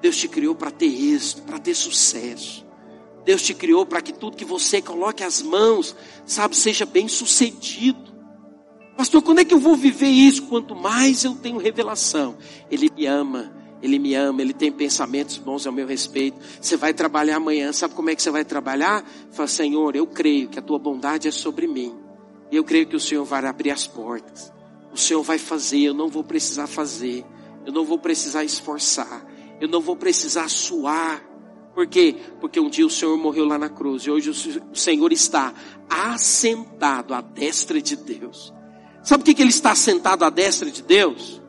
[0.00, 2.66] Deus te criou para ter êxito, para ter sucesso.
[3.24, 8.14] Deus te criou para que tudo que você coloque as mãos, sabe, seja bem sucedido.
[8.96, 10.42] Pastor, quando é que eu vou viver isso?
[10.44, 12.36] Quanto mais eu tenho revelação,
[12.70, 16.38] Ele me ama, Ele me ama, Ele tem pensamentos bons ao meu respeito.
[16.60, 19.04] Você vai trabalhar amanhã, sabe como é que você vai trabalhar?
[19.30, 21.94] Fala, Senhor, eu creio que a tua bondade é sobre mim.
[22.50, 24.52] E eu creio que o Senhor vai abrir as portas.
[24.92, 27.24] O Senhor vai fazer, eu não vou precisar fazer.
[27.66, 29.26] Eu não vou precisar esforçar.
[29.60, 31.22] Eu não vou precisar suar.
[31.74, 32.16] Por quê?
[32.40, 35.52] Porque um dia o Senhor morreu lá na cruz e hoje o Senhor está
[35.90, 38.54] assentado à destra de Deus.
[39.02, 41.42] Sabe por que ele está assentado à destra de Deus?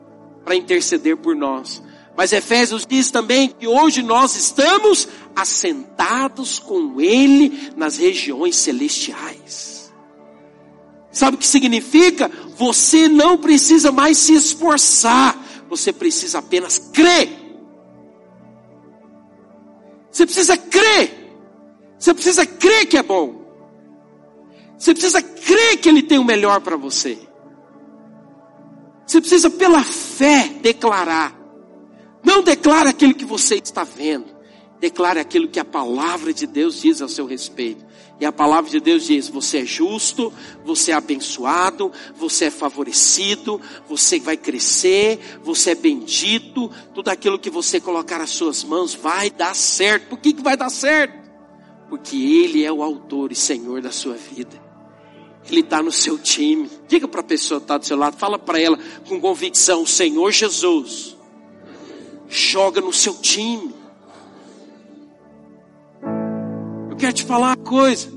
[0.43, 1.81] Para interceder por nós.
[2.17, 9.93] Mas Efésios diz também que hoje nós estamos assentados com Ele nas regiões celestiais.
[11.11, 12.31] Sabe o que significa?
[12.55, 17.29] Você não precisa mais se esforçar, você precisa apenas crer.
[20.11, 21.35] Você precisa crer.
[21.99, 23.45] Você precisa crer que é bom.
[24.75, 27.19] Você precisa crer que Ele tem o melhor para você.
[29.05, 31.36] Você precisa, pela fé, declarar.
[32.23, 34.37] Não declara aquilo que você está vendo.
[34.79, 37.85] Declare aquilo que a palavra de Deus diz ao seu respeito.
[38.19, 40.31] E a palavra de Deus diz: você é justo,
[40.63, 47.49] você é abençoado, você é favorecido, você vai crescer, você é bendito, tudo aquilo que
[47.49, 50.09] você colocar as suas mãos vai dar certo.
[50.09, 51.27] Por que, que vai dar certo?
[51.89, 54.67] Porque Ele é o autor e Senhor da sua vida.
[55.49, 56.69] Ele está no seu time.
[56.87, 58.77] Diga para a pessoa que está do seu lado, fala para ela
[59.07, 61.16] com convicção: o Senhor Jesus
[62.27, 63.73] joga no seu time.
[66.89, 68.09] Eu quero te falar uma coisa.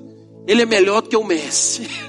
[0.46, 1.88] Ele é melhor do que o Messi.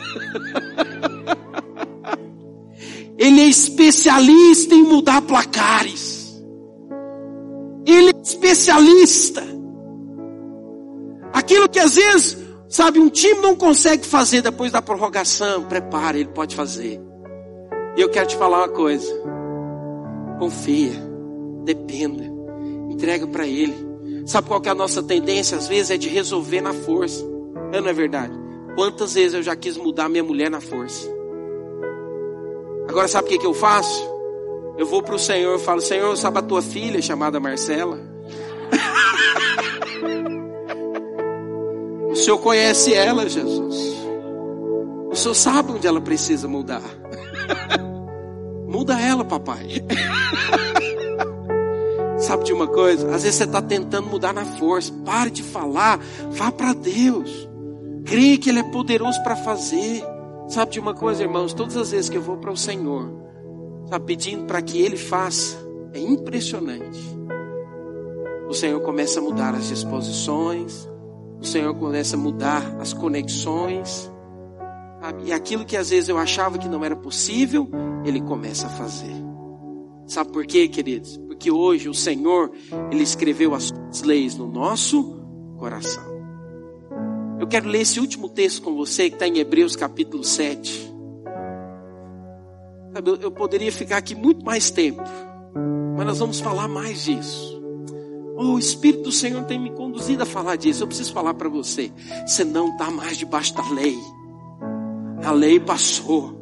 [3.17, 6.41] Ele é especialista em mudar placares.
[7.85, 9.43] Ele é especialista.
[11.31, 12.37] Aquilo que às vezes,
[12.67, 16.99] sabe, um time não consegue fazer depois da prorrogação, prepara, ele pode fazer.
[17.95, 19.07] E eu quero te falar uma coisa.
[20.39, 21.10] Confia,
[21.63, 22.23] dependa,
[22.89, 23.91] entrega para ele.
[24.25, 25.57] Sabe qual que é a nossa tendência?
[25.57, 27.25] Às vezes é de resolver na força.
[27.71, 28.33] É, não é verdade?
[28.75, 31.09] Quantas vezes eu já quis mudar minha mulher na força?
[32.87, 34.09] Agora sabe o que, que eu faço?
[34.77, 37.99] Eu vou para o Senhor e falo, Senhor, sabe a tua filha chamada Marcela?
[42.09, 43.75] o Senhor conhece ela, Jesus.
[45.11, 46.83] O Senhor sabe onde ela precisa mudar.
[48.67, 49.83] Muda ela, papai.
[52.31, 53.13] Sabe de uma coisa?
[53.13, 54.89] Às vezes você está tentando mudar na força.
[55.05, 55.99] Pare de falar.
[56.29, 57.29] Vá para Deus.
[58.05, 60.01] Creia que Ele é poderoso para fazer.
[60.47, 61.51] Sabe de uma coisa, irmãos?
[61.51, 63.11] Todas as vezes que eu vou para o Senhor,
[63.89, 65.57] sabe, pedindo para que Ele faça,
[65.91, 67.01] é impressionante.
[68.47, 70.89] O Senhor começa a mudar as disposições.
[71.41, 74.09] O Senhor começa a mudar as conexões.
[75.01, 75.23] Sabe?
[75.25, 77.69] E aquilo que às vezes eu achava que não era possível,
[78.05, 79.21] Ele começa a fazer.
[80.07, 81.19] Sabe por quê, queridos?
[81.41, 82.51] Porque hoje o Senhor,
[82.91, 85.19] Ele escreveu as suas leis no nosso
[85.57, 86.03] coração.
[87.39, 90.93] Eu quero ler esse último texto com você, que está em Hebreus capítulo 7.
[92.93, 95.01] Sabe, eu poderia ficar aqui muito mais tempo,
[95.97, 97.59] mas nós vamos falar mais disso.
[98.37, 100.83] O Espírito do Senhor tem me conduzido a falar disso.
[100.83, 101.91] Eu preciso falar para você.
[102.23, 103.97] Você não está mais debaixo da lei.
[105.23, 106.39] A lei passou.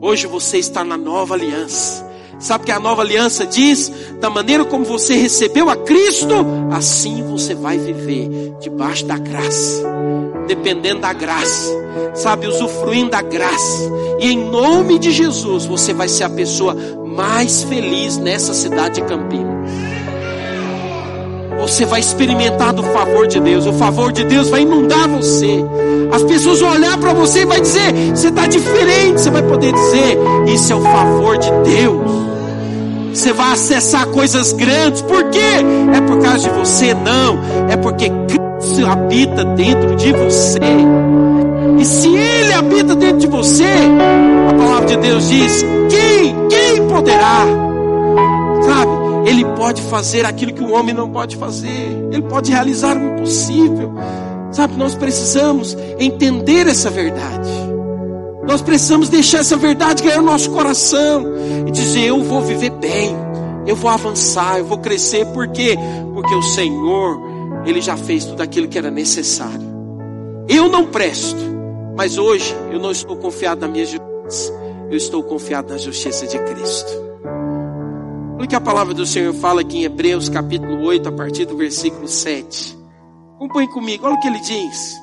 [0.00, 2.05] Hoje você está na nova aliança.
[2.38, 3.90] Sabe que a nova aliança diz?
[4.20, 6.34] Da maneira como você recebeu a Cristo,
[6.70, 9.82] assim você vai viver debaixo da graça,
[10.46, 11.70] dependendo da graça,
[12.14, 13.90] sabe, usufruindo da graça.
[14.20, 19.06] E em nome de Jesus, você vai ser a pessoa mais feliz nessa cidade de
[19.06, 19.85] Campinas.
[21.60, 23.66] Você vai experimentar do favor de Deus.
[23.66, 25.64] O favor de Deus vai inundar você.
[26.12, 29.20] As pessoas vão olhar para você e vai dizer: você está diferente.
[29.20, 32.26] Você vai poder dizer: isso é o favor de Deus.
[33.12, 35.00] Você vai acessar coisas grandes.
[35.02, 35.38] Por quê?
[35.94, 36.92] É por causa de você?
[36.92, 37.38] Não.
[37.70, 40.60] É porque Cristo habita dentro de você.
[41.78, 47.46] E se Ele habita dentro de você, a palavra de Deus diz: quem, quem poderá?
[48.62, 48.95] Sabe?
[49.26, 52.08] Ele pode fazer aquilo que o homem não pode fazer.
[52.12, 53.92] Ele pode realizar o impossível.
[54.52, 54.76] Sabe?
[54.76, 57.50] Nós precisamos entender essa verdade.
[58.46, 61.24] Nós precisamos deixar essa verdade ganhar o nosso coração
[61.66, 63.16] e dizer: Eu vou viver bem,
[63.66, 65.26] eu vou avançar, eu vou crescer.
[65.26, 65.76] Por quê?
[66.14, 67.20] Porque o Senhor,
[67.66, 69.74] Ele já fez tudo aquilo que era necessário.
[70.48, 71.40] Eu não presto,
[71.96, 74.52] mas hoje eu não estou confiado na minha justiça,
[74.88, 77.05] eu estou confiado na justiça de Cristo.
[78.36, 81.46] Olha o que a palavra do Senhor fala aqui em Hebreus capítulo 8, a partir
[81.46, 82.76] do versículo 7.
[83.36, 84.94] Acompanhe comigo, olha o que ele diz.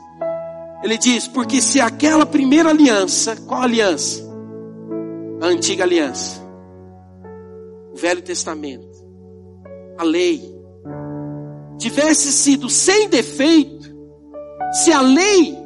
[0.84, 4.21] Ele diz, porque se aquela primeira aliança, qual aliança?
[5.41, 6.43] A antiga aliança.
[7.91, 9.03] O Velho Testamento.
[9.97, 10.53] A lei.
[11.79, 13.91] Tivesse sido sem defeito,
[14.73, 15.57] se a lei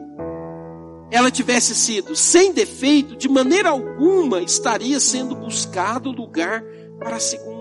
[1.11, 6.63] ela tivesse sido sem defeito, de maneira alguma estaria sendo buscado lugar
[6.99, 7.56] para a segunda.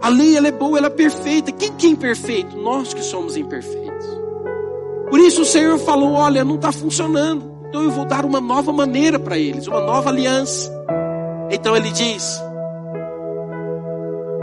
[0.00, 1.52] A lei ela é boa, ela é perfeita.
[1.52, 2.56] Quem que é imperfeito?
[2.56, 4.06] Nós que somos imperfeitos.
[5.10, 7.56] Por isso o Senhor falou: olha, não está funcionando.
[7.68, 10.72] Então eu vou dar uma nova maneira para eles, uma nova aliança.
[11.50, 12.40] Então ele diz,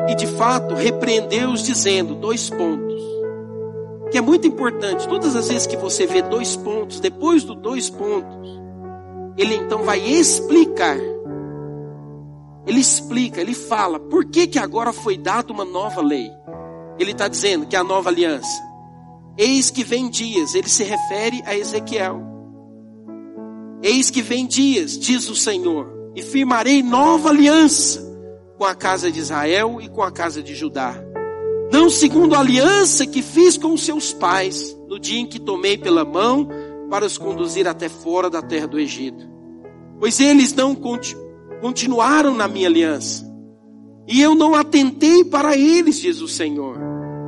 [0.08, 3.02] e de fato repreendeu-os dizendo, dois pontos,
[4.12, 7.90] que é muito importante, todas as vezes que você vê dois pontos, depois dos dois
[7.90, 8.62] pontos,
[9.38, 10.98] ele então vai explicar
[12.66, 16.32] ele explica, ele fala por que, que agora foi dada uma nova lei.
[16.98, 18.62] Ele está dizendo que é a nova aliança.
[19.38, 22.22] Eis que vem dias, ele se refere a Ezequiel.
[23.82, 28.02] Eis que vem dias, diz o Senhor, e firmarei nova aliança
[28.58, 30.96] com a casa de Israel e com a casa de Judá.
[31.72, 36.06] Não segundo a aliança que fiz com seus pais, no dia em que tomei pela
[36.06, 36.48] mão
[36.90, 39.28] para os conduzir até fora da terra do Egito.
[40.00, 40.76] Pois eles não
[41.64, 43.26] continuaram na minha aliança.
[44.06, 46.78] E eu não atentei para eles, diz o Senhor.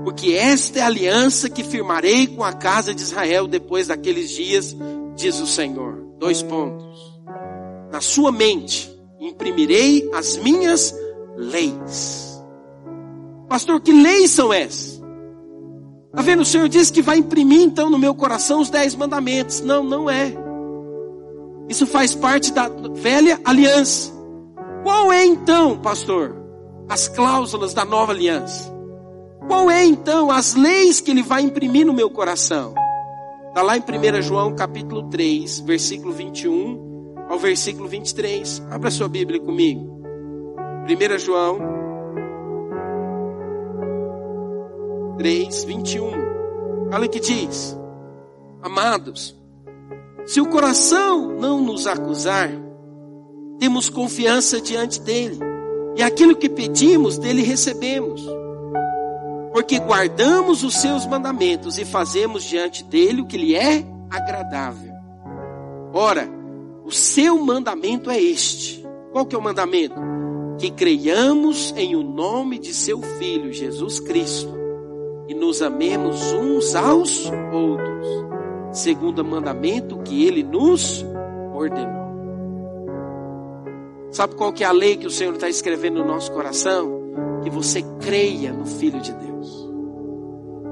[0.03, 4.75] Porque esta é a aliança que firmarei com a casa de Israel depois daqueles dias,
[5.15, 6.05] diz o Senhor.
[6.19, 6.99] Dois pontos.
[7.89, 10.93] Na sua mente imprimirei as minhas
[11.37, 12.43] leis.
[13.47, 15.01] Pastor, que leis são essas?
[16.09, 16.41] Está vendo?
[16.41, 19.61] O Senhor diz que vai imprimir então no meu coração os dez mandamentos.
[19.61, 20.33] Não, não é.
[21.69, 24.14] Isso faz parte da velha aliança.
[24.85, 26.35] Qual é então, pastor,
[26.87, 28.71] as cláusulas da nova aliança?
[29.47, 32.75] Qual é então as leis que ele vai imprimir no meu coração?
[33.47, 38.61] Está lá em 1 João capítulo 3, versículo 21 ao versículo 23.
[38.69, 40.03] Abra sua Bíblia comigo.
[40.87, 41.57] 1 João
[45.17, 46.11] 3, 21.
[46.93, 47.75] Olha o que diz.
[48.61, 49.35] Amados,
[50.27, 52.64] se o coração não nos acusar,
[53.59, 55.39] temos confiança diante dele.
[55.95, 58.21] E aquilo que pedimos, dele recebemos.
[59.53, 64.93] Porque guardamos os seus mandamentos e fazemos diante dele o que lhe é agradável.
[65.93, 66.29] Ora,
[66.83, 68.85] o seu mandamento é este.
[69.11, 69.95] Qual que é o mandamento?
[70.57, 74.53] Que creiamos em o nome de seu filho Jesus Cristo
[75.27, 78.07] e nos amemos uns aos outros,
[78.71, 81.03] segundo o mandamento que ele nos
[81.53, 82.04] ordenou.
[84.15, 86.89] Sabe qual que é a lei que o Senhor está escrevendo no nosso coração?
[87.43, 89.69] Que você creia no Filho de Deus.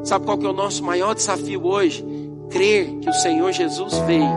[0.06, 2.06] Sabe qual que é o nosso maior desafio hoje?
[2.50, 4.32] Crer que o Senhor Jesus veio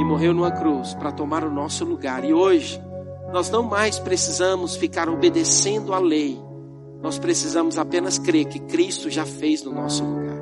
[0.00, 2.24] e morreu numa cruz para tomar o nosso lugar.
[2.24, 2.80] E hoje,
[3.30, 6.40] nós não mais precisamos ficar obedecendo a lei.
[7.02, 10.40] Nós precisamos apenas crer que Cristo já fez no nosso lugar.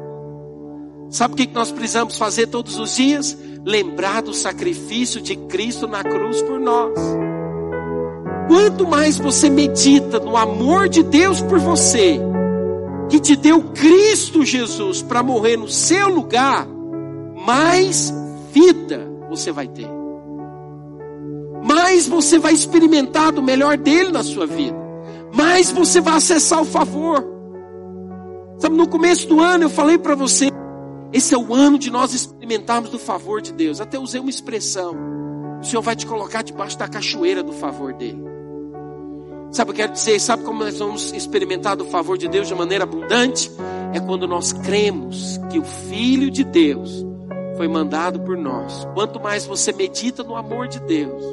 [1.10, 3.36] Sabe o que nós precisamos fazer todos os dias?
[3.64, 6.94] Lembrar do sacrifício de Cristo na cruz por nós.
[8.48, 12.20] Quanto mais você medita no amor de Deus por você,
[13.08, 16.66] que te deu Cristo Jesus para morrer no seu lugar,
[17.46, 18.12] mais
[18.52, 19.88] vida você vai ter.
[21.64, 24.76] Mais você vai experimentar do melhor dele na sua vida.
[25.34, 27.24] Mais você vai acessar o favor.
[28.58, 30.50] Sabe, no começo do ano eu falei para você,
[31.12, 33.80] esse é o ano de nós experimentarmos do favor de Deus.
[33.80, 35.23] Até usei uma expressão.
[35.64, 38.22] O Senhor vai te colocar debaixo da cachoeira do favor dele.
[39.50, 40.20] Sabe o que eu quero dizer?
[40.20, 43.50] Sabe como nós vamos experimentar do favor de Deus de maneira abundante?
[43.94, 47.06] É quando nós cremos que o Filho de Deus
[47.56, 48.86] foi mandado por nós.
[48.92, 51.24] Quanto mais você medita no amor de Deus,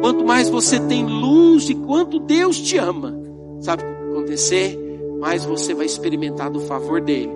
[0.00, 3.16] quanto mais você tem luz de quanto Deus te ama,
[3.60, 5.16] sabe o que vai acontecer?
[5.20, 7.30] Mais você vai experimentar do favor dele.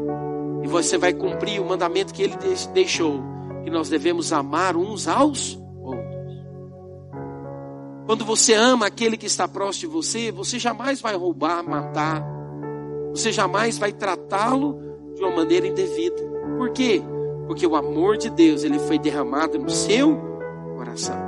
[0.64, 2.36] E você vai cumprir o mandamento que ele
[2.74, 3.22] deixou,
[3.62, 5.56] que nós devemos amar uns aos
[8.08, 12.24] quando você ama aquele que está próximo de você, você jamais vai roubar, matar.
[13.10, 14.80] Você jamais vai tratá-lo
[15.14, 16.16] de uma maneira indevida.
[16.56, 17.02] Por quê?
[17.46, 20.18] Porque o amor de Deus, ele foi derramado no seu
[20.74, 21.18] coração.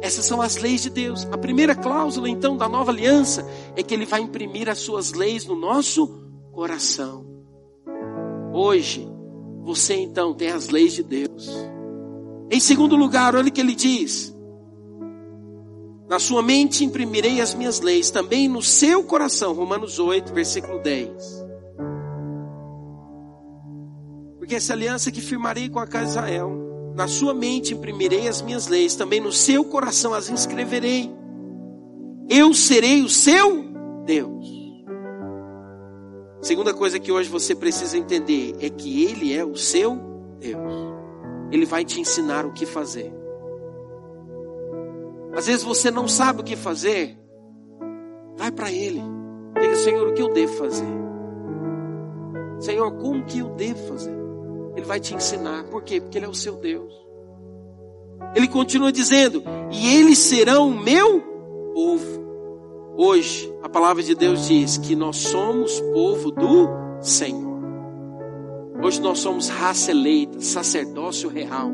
[0.00, 1.26] Essas são as leis de Deus.
[1.32, 3.44] A primeira cláusula, então, da nova aliança
[3.74, 6.06] é que ele vai imprimir as suas leis no nosso
[6.52, 7.26] coração.
[8.52, 9.08] Hoje,
[9.64, 11.50] você então tem as leis de Deus.
[12.48, 14.38] Em segundo lugar, olha o que ele diz:
[16.10, 19.52] Na sua mente imprimirei as minhas leis, também no seu coração.
[19.52, 21.08] Romanos 8, versículo 10.
[24.36, 26.50] Porque essa aliança que firmarei com a casa de Israel,
[26.96, 31.14] na sua mente imprimirei as minhas leis, também no seu coração as inscreverei.
[32.28, 33.66] Eu serei o seu
[34.04, 34.48] Deus.
[36.42, 39.96] Segunda coisa que hoje você precisa entender é que Ele é o seu
[40.40, 40.72] Deus.
[41.52, 43.19] Ele vai te ensinar o que fazer.
[45.34, 47.18] Às vezes você não sabe o que fazer.
[48.36, 49.02] Vai para Ele.
[49.60, 50.86] Diga, Senhor, o que eu devo fazer?
[52.58, 54.18] Senhor, como que eu devo fazer?
[54.76, 55.64] Ele vai te ensinar.
[55.64, 56.00] Por quê?
[56.00, 56.92] Porque Ele é o seu Deus.
[58.34, 61.20] Ele continua dizendo: E eles serão o meu
[61.74, 62.20] povo.
[62.96, 66.68] Hoje, a palavra de Deus diz que nós somos povo do
[67.00, 67.60] Senhor.
[68.82, 71.70] Hoje nós somos raça eleita, sacerdócio real,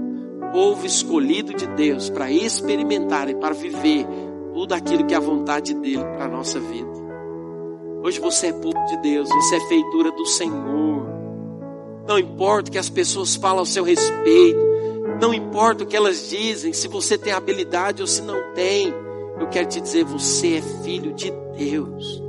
[0.52, 4.06] povo escolhido de Deus para experimentar e para viver
[4.52, 6.90] tudo aquilo que é a vontade dele para a nossa vida.
[8.02, 11.06] Hoje você é povo de Deus, você é feitura do Senhor.
[12.06, 14.58] Não importa o que as pessoas falam ao seu respeito,
[15.20, 18.94] não importa o que elas dizem, se você tem habilidade ou se não tem.
[19.40, 22.22] Eu quero te dizer, você é filho de Deus.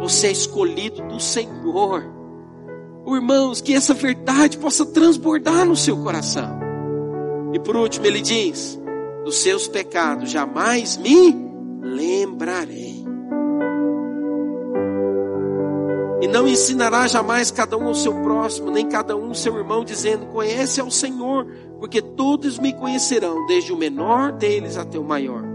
[0.00, 2.04] Você é escolhido do Senhor.
[3.06, 6.59] Irmãos, que essa verdade possa transbordar no seu coração.
[7.52, 8.80] E por último, ele diz:
[9.24, 11.34] dos seus pecados jamais me
[11.82, 13.04] lembrarei.
[16.22, 19.84] E não ensinará jamais cada um ao seu próximo, nem cada um ao seu irmão,
[19.84, 21.46] dizendo: Conhece ao Senhor,
[21.78, 25.50] porque todos me conhecerão, desde o menor deles até o maior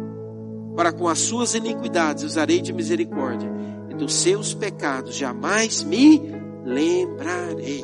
[0.76, 3.50] para com as suas iniquidades usarei de misericórdia,
[3.89, 6.22] e dos seus pecados jamais me
[6.66, 7.84] lembrarei.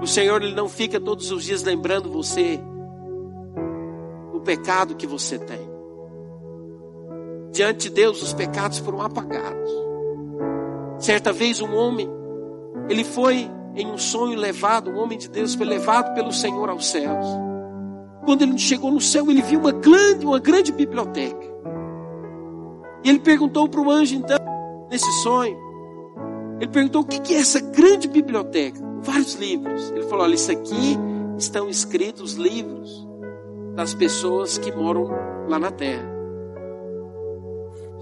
[0.00, 2.60] O Senhor ele não fica todos os dias lembrando você
[4.46, 5.68] pecado que você tem.
[7.52, 9.70] Diante de Deus, os pecados foram apagados.
[10.98, 12.08] Certa vez um homem,
[12.88, 16.86] ele foi em um sonho levado, um homem de Deus foi levado pelo Senhor aos
[16.86, 17.26] céus.
[18.24, 21.56] Quando ele chegou no céu, ele viu uma grande, uma grande biblioteca.
[23.04, 24.38] E ele perguntou para o anjo, então,
[24.90, 25.56] nesse sonho,
[26.60, 28.80] ele perguntou o que é essa grande biblioteca?
[29.02, 29.90] Vários livros.
[29.90, 30.98] Ele falou: olha, isso aqui
[31.36, 33.06] estão escritos livros
[33.76, 35.08] das pessoas que moram
[35.46, 36.10] lá na terra.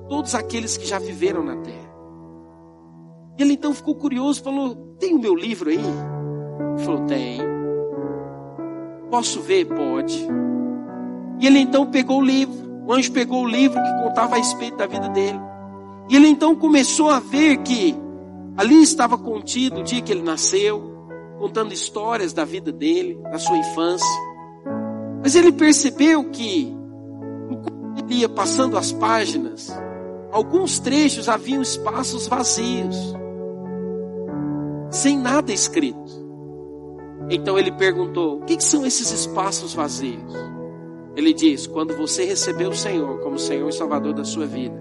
[0.08, 1.92] Todos aqueles que já viveram na terra.
[3.36, 5.76] E ele então ficou curioso, falou: Tem o meu livro aí?
[5.76, 7.40] Ele falou: Tem.
[9.10, 9.66] Posso ver?
[9.66, 10.26] Pode.
[11.40, 12.64] E ele então pegou o livro.
[12.86, 15.40] O anjo pegou o livro que contava a respeito da vida dele.
[16.08, 17.96] E ele então começou a ver que
[18.56, 21.08] ali estava contido o dia que ele nasceu,
[21.38, 24.33] contando histórias da vida dele, da sua infância.
[25.24, 26.70] Mas ele percebeu que,
[28.10, 29.74] ia passando as páginas,
[30.30, 32.94] alguns trechos haviam espaços vazios,
[34.90, 36.12] sem nada escrito.
[37.30, 40.34] Então ele perguntou: o que são esses espaços vazios?
[41.16, 44.76] Ele diz: quando você recebeu o Senhor como Senhor e Salvador da sua vida,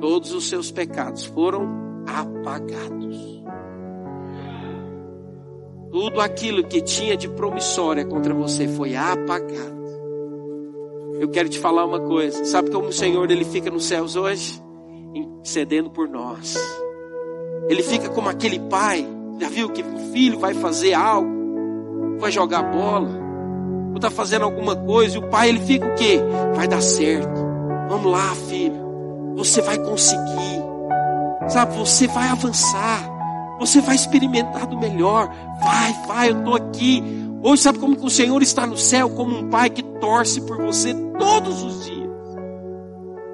[0.00, 3.37] todos os seus pecados foram apagados.
[5.90, 9.78] Tudo aquilo que tinha de promissória contra você foi apagado.
[11.20, 12.44] Eu quero te falar uma coisa.
[12.44, 14.62] Sabe como o Senhor ele fica nos céus hoje?
[15.14, 16.56] Intercedendo por nós.
[17.68, 19.06] Ele fica como aquele pai.
[19.40, 22.18] Já viu que o filho vai fazer algo?
[22.18, 23.28] Vai jogar bola
[23.90, 26.20] ou está fazendo alguma coisa, e o pai ele fica o quê?
[26.54, 27.40] Vai dar certo.
[27.88, 29.34] Vamos lá, filho.
[29.36, 30.62] Você vai conseguir.
[31.48, 33.07] Sabe, você vai avançar.
[33.58, 35.28] Você vai experimentar do melhor.
[35.60, 37.02] Vai, vai, eu estou aqui.
[37.42, 39.10] Hoje, sabe como que o Senhor está no céu?
[39.10, 42.08] Como um pai que torce por você todos os dias.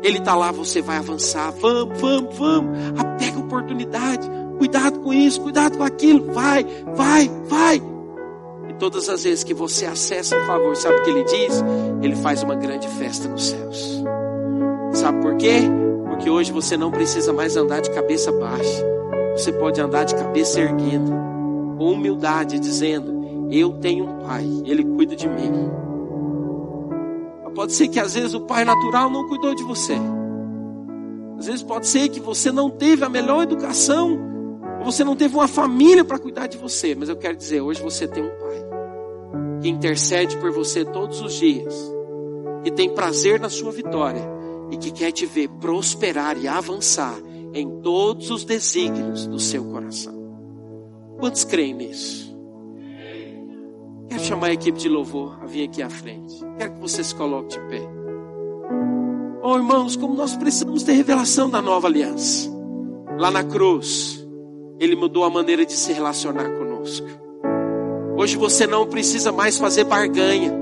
[0.03, 1.51] Ele está lá, você vai avançar.
[1.53, 2.79] Vamos, vamos, vamos.
[3.19, 4.29] Pega a oportunidade.
[4.59, 6.33] Cuidado com isso, cuidado com aquilo.
[6.33, 6.65] Vai,
[6.95, 7.83] vai, vai.
[8.79, 11.65] Todas as vezes que você acessa o favor, sabe o que ele diz?
[12.03, 14.03] Ele faz uma grande festa nos céus.
[14.93, 15.63] Sabe por quê?
[16.09, 18.94] Porque hoje você não precisa mais andar de cabeça baixa.
[19.37, 21.13] Você pode andar de cabeça erguida,
[21.77, 25.71] com humildade, dizendo: Eu tenho um pai, ele cuida de mim.
[27.55, 29.95] Pode ser que às vezes o pai natural não cuidou de você.
[31.39, 34.19] Às vezes pode ser que você não teve a melhor educação,
[34.79, 36.95] ou você não teve uma família para cuidar de você.
[36.95, 38.65] Mas eu quero dizer, hoje você tem um pai
[39.61, 41.75] que intercede por você todos os dias,
[42.65, 44.23] que tem prazer na sua vitória
[44.71, 47.15] e que quer te ver prosperar e avançar
[47.55, 50.13] em todos os desígnios do seu coração.
[51.19, 52.37] Quantos creem nisso?
[54.09, 56.35] Quero chamar a equipe de louvor a vir aqui à frente.
[56.59, 57.83] Quero que você se coloque de pé.
[59.43, 62.51] Oh, irmãos, como nós precisamos ter revelação da nova aliança.
[63.17, 64.27] Lá na cruz,
[64.81, 67.07] Ele mudou a maneira de se relacionar conosco.
[68.17, 70.53] Hoje você não precisa mais fazer barganha.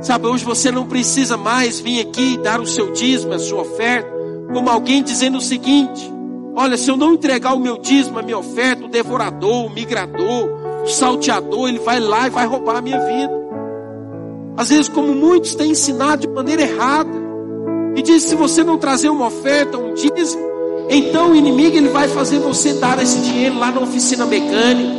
[0.00, 3.62] Sabe, hoje você não precisa mais vir aqui e dar o seu dízimo, a sua
[3.62, 4.15] oferta,
[4.52, 6.12] como alguém dizendo o seguinte:
[6.54, 10.48] olha, se eu não entregar o meu dízimo, a minha oferta, o devorador, o migrador,
[10.82, 13.46] o salteador, ele vai lá e vai roubar a minha vida.
[14.56, 17.10] Às vezes, como muitos têm ensinado de maneira errada,
[17.94, 20.42] e diz: se você não trazer uma oferta, um dízimo,
[20.88, 24.92] então o inimigo ele vai fazer você dar esse dinheiro lá na oficina mecânica,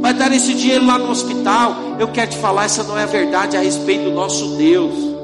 [0.00, 1.74] vai dar esse dinheiro lá no hospital.
[1.98, 5.15] Eu quero te falar, essa não é a verdade a respeito do nosso Deus,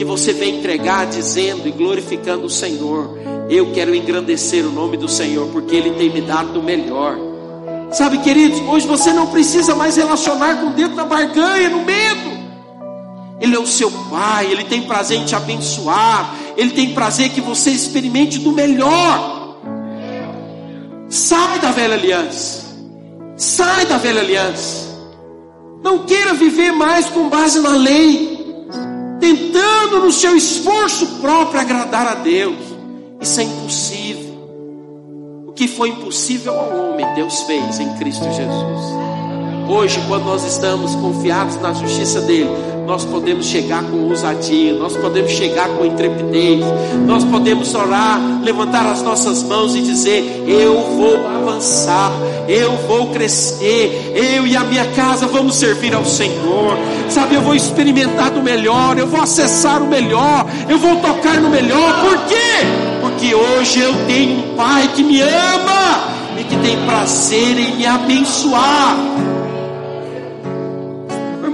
[0.00, 3.18] que você vem entregar dizendo e glorificando o Senhor.
[3.50, 7.18] Eu quero engrandecer o nome do Senhor, porque Ele tem me dado o melhor.
[7.92, 12.30] Sabe, queridos, hoje você não precisa mais relacionar com Deus na barganha, no medo.
[13.42, 17.42] Ele é o seu Pai, Ele tem prazer em te abençoar, Ele tem prazer que
[17.42, 19.58] você experimente do melhor.
[21.10, 22.74] Sai da velha aliança,
[23.36, 24.98] sai da velha aliança.
[25.82, 28.39] Não queira viver mais com base na lei,
[29.20, 32.56] tentando no seu esforço próprio agradar a Deus.
[33.20, 34.30] Isso é impossível.
[35.46, 39.09] O que foi impossível ao homem, Deus fez em Cristo Jesus.
[39.70, 42.50] Hoje, quando nós estamos confiados na justiça dele,
[42.88, 46.64] nós podemos chegar com ousadia, nós podemos chegar com intrepidez,
[47.06, 52.10] nós podemos orar, levantar as nossas mãos e dizer: Eu vou avançar,
[52.48, 56.76] eu vou crescer, eu e a minha casa vamos servir ao Senhor.
[57.08, 61.48] Sabe, eu vou experimentar do melhor, eu vou acessar o melhor, eu vou tocar no
[61.48, 62.00] melhor.
[62.00, 62.66] Por quê?
[63.00, 66.10] Porque hoje eu tenho um Pai que me ama
[66.40, 69.29] e que tem prazer em me abençoar.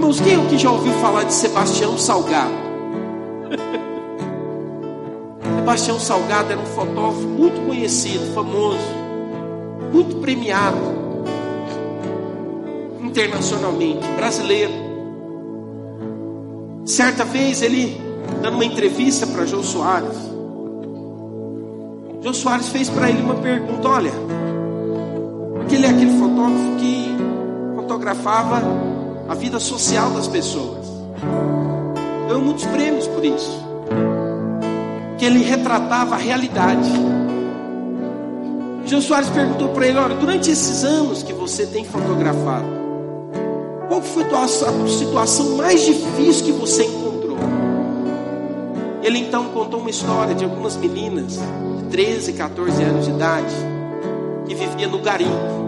[0.06, 2.54] Irmãos, quem aqui já ouviu falar de Sebastião Salgado?
[5.58, 8.78] Sebastião Salgado era um fotógrafo muito conhecido, famoso,
[9.92, 10.78] muito premiado
[13.02, 14.72] internacionalmente, brasileiro.
[16.84, 18.00] Certa vez ele
[18.40, 20.16] dando uma entrevista para Jô Soares.
[22.22, 24.12] Jô Soares fez para ele uma pergunta: olha,
[25.56, 27.16] porque ele é aquele fotógrafo que
[27.74, 28.85] fotografava
[29.28, 30.86] a vida social das pessoas.
[32.28, 33.64] Ganhou muitos prêmios por isso.
[35.18, 36.90] Que ele retratava a realidade.
[38.84, 42.66] Jô Soares perguntou para ele: olha, durante esses anos que você tem fotografado,
[43.88, 47.38] qual foi a situação mais difícil que você encontrou?
[49.02, 51.38] Ele então contou uma história de algumas meninas
[51.78, 53.54] de 13, 14 anos de idade
[54.46, 55.65] que viviam no garimpo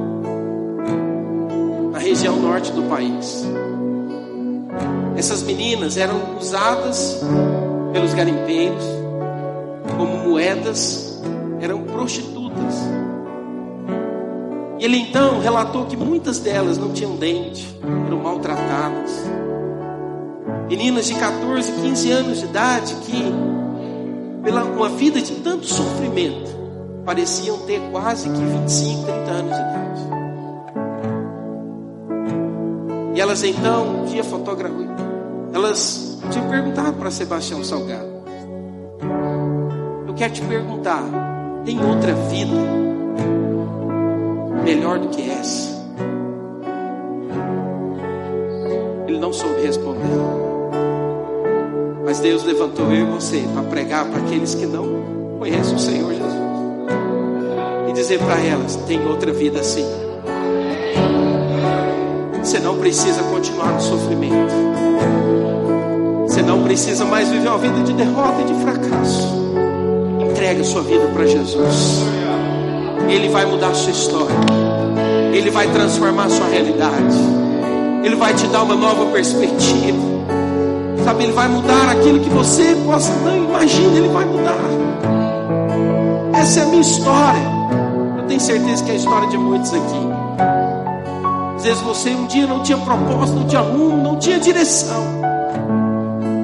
[1.99, 3.45] na região norte do país.
[5.17, 7.21] Essas meninas eram usadas
[7.93, 8.85] pelos garimpeiros
[9.97, 11.21] como moedas,
[11.61, 12.75] eram prostitutas.
[14.79, 17.67] Ele então relatou que muitas delas não tinham dente,
[18.07, 19.11] eram maltratadas.
[20.69, 23.25] Meninas de 14, 15 anos de idade que,
[24.45, 26.49] pela uma vida de tanto sofrimento,
[27.05, 30.18] pareciam ter quase que 25, 30 anos de idade.
[33.19, 34.95] E elas então, um dia fotografaram,
[35.53, 38.07] elas tinham perguntado para Sebastião Salgado:
[40.07, 41.03] Eu quero te perguntar,
[41.65, 42.55] tem outra vida
[44.63, 45.85] melhor do que essa?
[49.09, 50.07] Ele não soube responder.
[52.05, 54.87] Mas Deus levantou eu e você para pregar para aqueles que não
[55.41, 56.35] conhecem o Senhor Jesus.
[57.89, 60.08] E dizer para elas: tem outra vida assim.
[62.49, 64.55] Você não precisa continuar no sofrimento.
[66.23, 69.29] Você não precisa mais viver uma vida de derrota e de fracasso.
[70.19, 72.07] Entregue a sua vida para Jesus.
[73.07, 74.35] Ele vai mudar a sua história.
[75.31, 77.19] Ele vai transformar a sua realidade.
[78.03, 79.99] Ele vai te dar uma nova perspectiva.
[81.05, 84.57] Sabe, ele vai mudar aquilo que você possa não imagina, ele vai mudar.
[86.33, 87.43] Essa é a minha história.
[88.17, 90.18] Eu tenho certeza que é a história de muitos aqui.
[91.59, 95.03] Às vezes você um dia não tinha propósito, não tinha rumo, não tinha direção.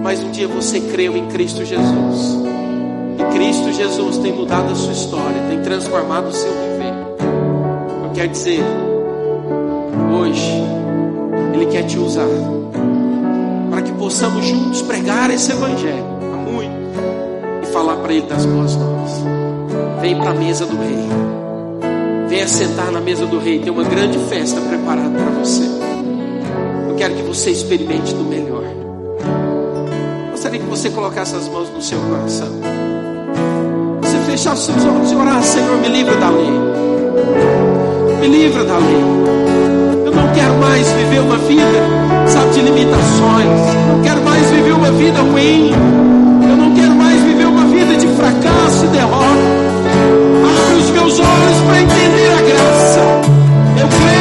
[0.02, 2.36] Mas um dia você creu em Cristo Jesus.
[3.16, 6.92] E Cristo Jesus tem mudado a sua história, tem transformado o seu viver.
[8.02, 8.60] Eu quero dizer,
[10.18, 10.64] hoje,
[11.54, 12.26] Ele quer te usar
[13.70, 16.98] para que possamos juntos pregar esse Evangelho a muitos
[17.62, 19.12] e falar para Ele das boas novas.
[20.00, 21.23] Vem para a mesa do Rei.
[22.44, 25.62] Venha sentar na mesa do rei, tem uma grande festa preparada para você.
[26.90, 28.64] Eu quero que você experimente do melhor.
[30.30, 32.48] Gostaria que você colocasse as mãos no seu coração.
[34.02, 36.50] Você fechar os seus olhos e orar, Senhor, me livra da lei.
[38.20, 40.04] Me livra da lei.
[40.04, 43.74] Eu não quero mais viver uma vida, sabe, de limitações.
[43.88, 46.23] Eu não quero mais viver uma vida ruim.
[51.04, 53.00] Meus olhos para entender a graça.
[53.78, 54.13] Eu creio,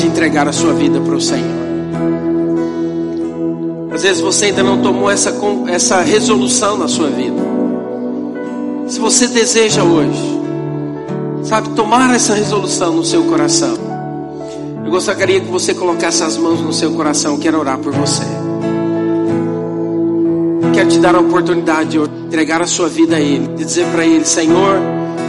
[0.00, 1.60] de entregar a sua vida para o Senhor.
[3.92, 5.34] Às vezes você ainda não tomou essa,
[5.68, 7.36] essa resolução na sua vida.
[8.86, 10.40] Se você deseja hoje,
[11.44, 13.76] sabe, tomar essa resolução no seu coração,
[14.84, 17.38] eu gostaria que você colocasse as mãos no seu coração.
[17.38, 18.24] Quero orar por você.
[20.72, 24.04] Quero te dar a oportunidade de entregar a sua vida a Ele, de dizer para
[24.06, 24.76] Ele: Senhor,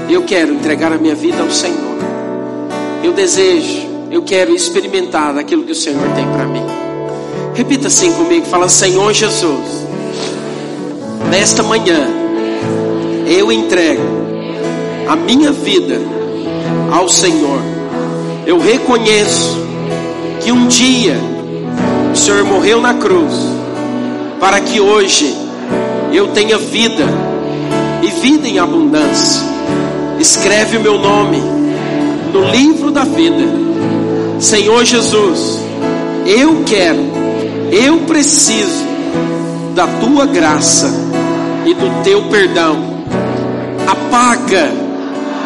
[0.09, 1.91] eu quero entregar a minha vida ao Senhor.
[3.03, 6.65] Eu desejo, eu quero experimentar aquilo que o Senhor tem para mim.
[7.53, 9.87] Repita assim comigo: fala, Senhor Jesus,
[11.29, 12.07] nesta manhã
[13.25, 14.03] eu entrego
[15.07, 15.99] a minha vida
[16.91, 17.61] ao Senhor.
[18.45, 19.57] Eu reconheço
[20.41, 21.15] que um dia
[22.11, 23.33] o Senhor morreu na cruz
[24.41, 25.33] para que hoje
[26.11, 27.05] eu tenha vida
[28.01, 29.41] e vida em abundância.
[30.19, 31.41] Escreve o meu nome
[32.33, 33.70] no livro da vida.
[34.41, 35.59] Senhor Jesus,
[36.25, 36.97] eu quero,
[37.71, 38.83] eu preciso
[39.75, 40.91] da tua graça
[41.63, 42.75] e do teu perdão.
[43.85, 44.71] Apaga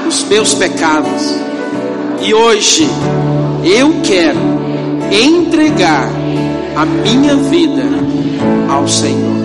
[0.08, 1.36] os meus pecados.
[2.22, 2.88] E hoje
[3.66, 4.40] eu quero
[5.12, 6.08] entregar
[6.78, 7.84] a minha vida
[8.70, 9.36] ao Senhor.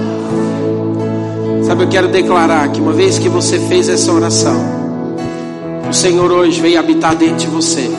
[1.65, 4.55] Sabe, eu quero declarar que uma vez que você fez essa oração,
[5.91, 7.91] o Senhor hoje veio habitar dentro de você.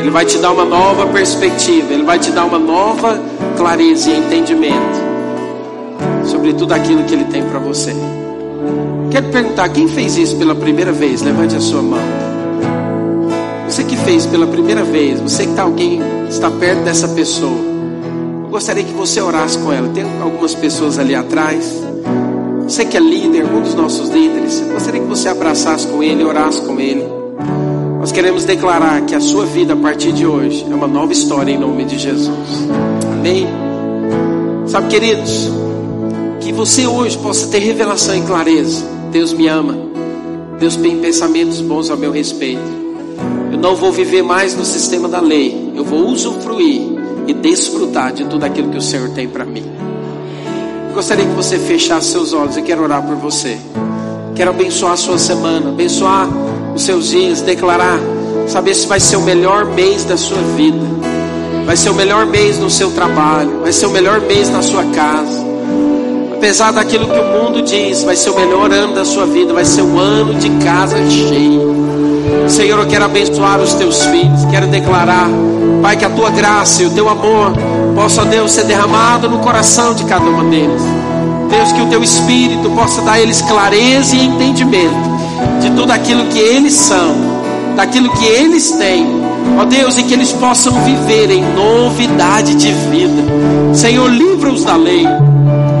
[0.00, 3.20] Ele vai te dar uma nova perspectiva, ele vai te dar uma nova
[3.56, 5.06] clareza e entendimento
[6.24, 7.94] sobre tudo aquilo que ele tem para você.
[9.10, 11.22] Quero perguntar, quem fez isso pela primeira vez?
[11.22, 11.98] Levante a sua mão.
[13.68, 17.58] Você que fez pela primeira vez, você que está alguém está perto dessa pessoa,
[18.44, 19.88] eu gostaria que você orasse com ela.
[19.88, 21.82] Tem algumas pessoas ali atrás.
[22.64, 26.24] Você que é líder, um dos nossos líderes, eu gostaria que você abraçasse com ele,
[26.24, 27.15] orasse com ele.
[28.06, 31.50] Nós queremos declarar que a sua vida a partir de hoje é uma nova história
[31.50, 32.68] em nome de Jesus.
[33.12, 33.48] Amém?
[34.64, 35.50] Sabe, queridos,
[36.40, 38.84] que você hoje possa ter revelação e clareza.
[39.10, 39.76] Deus me ama.
[40.60, 42.62] Deus tem pensamentos bons a meu respeito.
[43.50, 45.72] Eu não vou viver mais no sistema da lei.
[45.74, 46.82] Eu vou usufruir
[47.26, 49.64] e desfrutar de tudo aquilo que o Senhor tem para mim.
[50.90, 52.56] Eu gostaria que você fechasse seus olhos.
[52.56, 53.58] Eu quero orar por você.
[54.36, 56.28] Quero abençoar a sua semana, abençoar
[56.76, 57.98] os seus dias, declarar,
[58.46, 60.78] saber se vai ser o melhor mês da sua vida.
[61.64, 64.84] Vai ser o melhor mês no seu trabalho, vai ser o melhor mês na sua
[64.84, 65.44] casa.
[66.34, 69.64] Apesar daquilo que o mundo diz, vai ser o melhor ano da sua vida, vai
[69.64, 71.66] ser um ano de casa cheia.
[72.46, 75.28] Senhor, eu quero abençoar os teus filhos, quero declarar,
[75.80, 77.54] Pai, que a tua graça e o teu amor
[77.94, 80.82] possa, Deus, ser derramado no coração de cada um deles.
[81.48, 85.15] Deus, que o teu espírito possa dar a eles clareza e entendimento
[85.68, 87.16] de tudo aquilo que eles são,
[87.74, 89.04] daquilo que eles têm.
[89.58, 93.22] Ó Deus, e que eles possam viver em novidade de vida.
[93.74, 95.04] Senhor, livra-os da lei.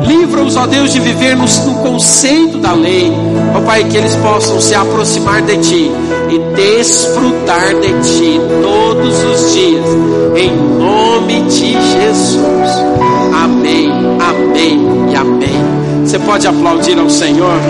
[0.06, 3.12] Livra-os, ó Deus, de viver no, no, conceito da lei.
[3.54, 5.90] Ó Pai, que eles possam se aproximar de Ti
[6.30, 9.86] e desfrutar de Ti todos os dias.
[10.36, 12.70] Em nome de Jesus.
[13.32, 16.04] Amém, amém e amém.
[16.04, 17.60] Você pode aplaudir ao Senhor.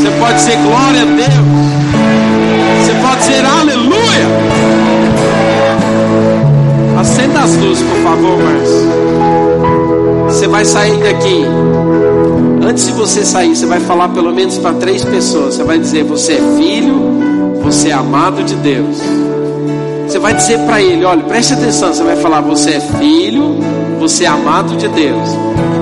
[0.00, 1.34] Você pode dizer glória a Deus.
[2.80, 4.26] Você pode dizer aleluia.
[6.98, 8.88] Acenda as luzes, por favor, Márcio.
[10.24, 11.44] Você vai sair daqui.
[12.66, 15.56] Antes de você sair, você vai falar pelo menos para três pessoas.
[15.56, 18.96] Você vai dizer: Você é filho, você é amado de Deus.
[20.08, 21.92] Você vai dizer para ele: Olha, preste atenção.
[21.92, 23.58] Você vai falar: Você é filho,
[23.98, 25.28] você é amado de Deus.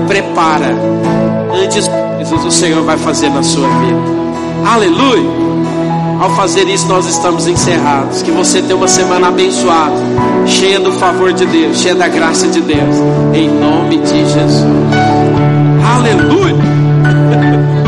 [0.09, 0.75] Prepara.
[1.63, 1.87] Antes
[2.29, 3.99] Jesus o Senhor vai fazer na sua vida.
[4.63, 5.39] Aleluia!
[6.19, 8.21] Ao fazer isso, nós estamos encerrados.
[8.21, 9.95] Que você tenha uma semana abençoada,
[10.45, 12.95] cheia do favor de Deus, cheia da graça de Deus.
[13.33, 14.65] Em nome de Jesus.
[15.83, 16.55] Aleluia!